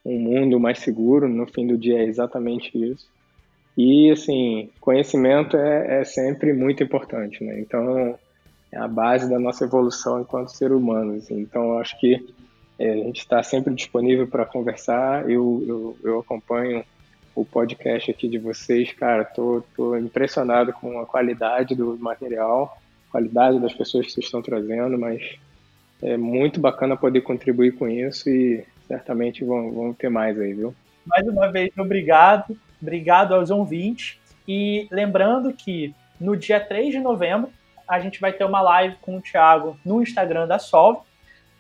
um 0.06 0.18
mundo 0.18 0.58
mais 0.62 0.80
seguro. 0.80 1.28
No 1.28 1.46
fim 1.46 1.68
do 1.68 1.78
dia 1.78 2.00
é 2.00 2.06
exatamente 2.06 2.72
isso. 2.74 3.06
E, 3.78 4.10
assim, 4.12 4.70
conhecimento 4.80 5.58
é, 5.58 6.00
é 6.00 6.04
sempre 6.06 6.54
muito 6.54 6.82
importante, 6.82 7.44
né? 7.44 7.60
Então, 7.60 8.18
é 8.72 8.78
a 8.78 8.88
base 8.88 9.30
da 9.30 9.38
nossa 9.38 9.66
evolução 9.66 10.22
enquanto 10.22 10.56
ser 10.56 10.72
humano. 10.72 11.16
Assim. 11.16 11.38
Então, 11.38 11.78
acho 11.80 12.00
que 12.00 12.26
É, 12.82 12.94
a 12.94 12.96
gente 12.96 13.20
está 13.20 13.44
sempre 13.44 13.74
disponível 13.76 14.26
para 14.26 14.46
conversar. 14.46 15.30
Eu, 15.30 15.62
eu, 15.68 15.98
eu 16.02 16.20
acompanho 16.22 16.82
o 17.36 17.46
podcast 17.46 18.12
aqui 18.12 18.28
de 18.28 18.38
vocês, 18.38 18.92
cara, 18.94 19.24
tô, 19.24 19.64
tô 19.76 19.96
impressionado 19.98 20.74
com 20.74 21.00
a 21.00 21.06
qualidade 21.06 21.76
do 21.76 21.98
material, 21.98 22.78
qualidade 23.12 23.60
das 23.60 23.74
pessoas 23.74 24.06
que 24.06 24.12
vocês 24.12 24.26
estão 24.26 24.42
trazendo, 24.42 24.98
mas 24.98 25.38
é 26.02 26.18
muito 26.18 26.60
bacana 26.60 26.96
poder 26.96 27.22
contribuir 27.22 27.74
com 27.74 27.88
isso 27.88 28.30
e 28.30 28.66
certamente 28.88 29.44
vão, 29.44 29.72
vão 29.72 29.94
ter 29.94 30.10
mais 30.10 30.40
aí, 30.40 30.54
viu? 30.54 30.74
Mais 31.06 31.28
uma 31.28 31.52
vez, 31.52 31.72
obrigado. 31.78 32.58
Obrigado 32.82 33.34
aos 33.34 33.50
ouvintes. 33.50 34.18
E 34.48 34.88
lembrando 34.92 35.54
que 35.54 35.94
no 36.20 36.36
dia 36.36 36.60
3 36.60 36.92
de 36.92 37.00
novembro 37.00 37.52
a 37.88 38.00
gente 38.00 38.20
vai 38.20 38.32
ter 38.32 38.44
uma 38.44 38.62
live 38.62 38.96
com 39.02 39.18
o 39.18 39.22
Thiago 39.22 39.78
no 39.84 40.02
Instagram 40.02 40.48
da 40.48 40.60
Solve, 40.60 41.02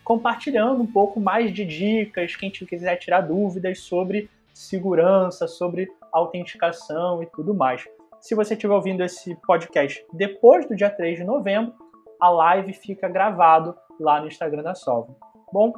compartilhando 0.03 0.81
um 0.81 0.87
pouco 0.87 1.19
mais 1.19 1.51
de 1.53 1.65
dicas, 1.65 2.35
quem 2.35 2.49
quiser 2.49 2.95
tirar 2.97 3.21
dúvidas 3.21 3.79
sobre 3.79 4.29
segurança, 4.59 5.47
sobre 5.47 5.87
autenticação 6.11 7.23
e 7.23 7.25
tudo 7.27 7.53
mais. 7.53 7.87
Se 8.19 8.35
você 8.35 8.53
estiver 8.53 8.73
ouvindo 8.73 9.01
esse 9.01 9.35
podcast 9.47 10.05
depois 10.13 10.67
do 10.67 10.75
dia 10.75 10.89
3 10.89 11.19
de 11.19 11.23
novembro, 11.23 11.73
a 12.19 12.29
live 12.29 12.73
fica 12.73 13.07
gravado 13.07 13.73
lá 13.97 14.19
no 14.19 14.27
Instagram 14.27 14.61
da 14.61 14.75
Solve. 14.75 15.13
Bom, 15.53 15.71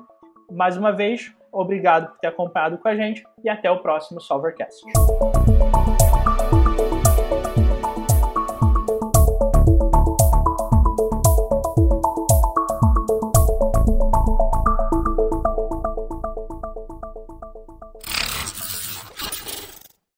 mais 0.51 0.77
uma 0.77 0.91
vez, 0.91 1.31
obrigado 1.51 2.09
por 2.09 2.19
ter 2.19 2.27
acompanhado 2.27 2.79
com 2.79 2.87
a 2.87 2.95
gente 2.95 3.23
e 3.43 3.49
até 3.49 3.69
o 3.69 3.81
próximo 3.81 4.19
Solvercast. 4.19 4.81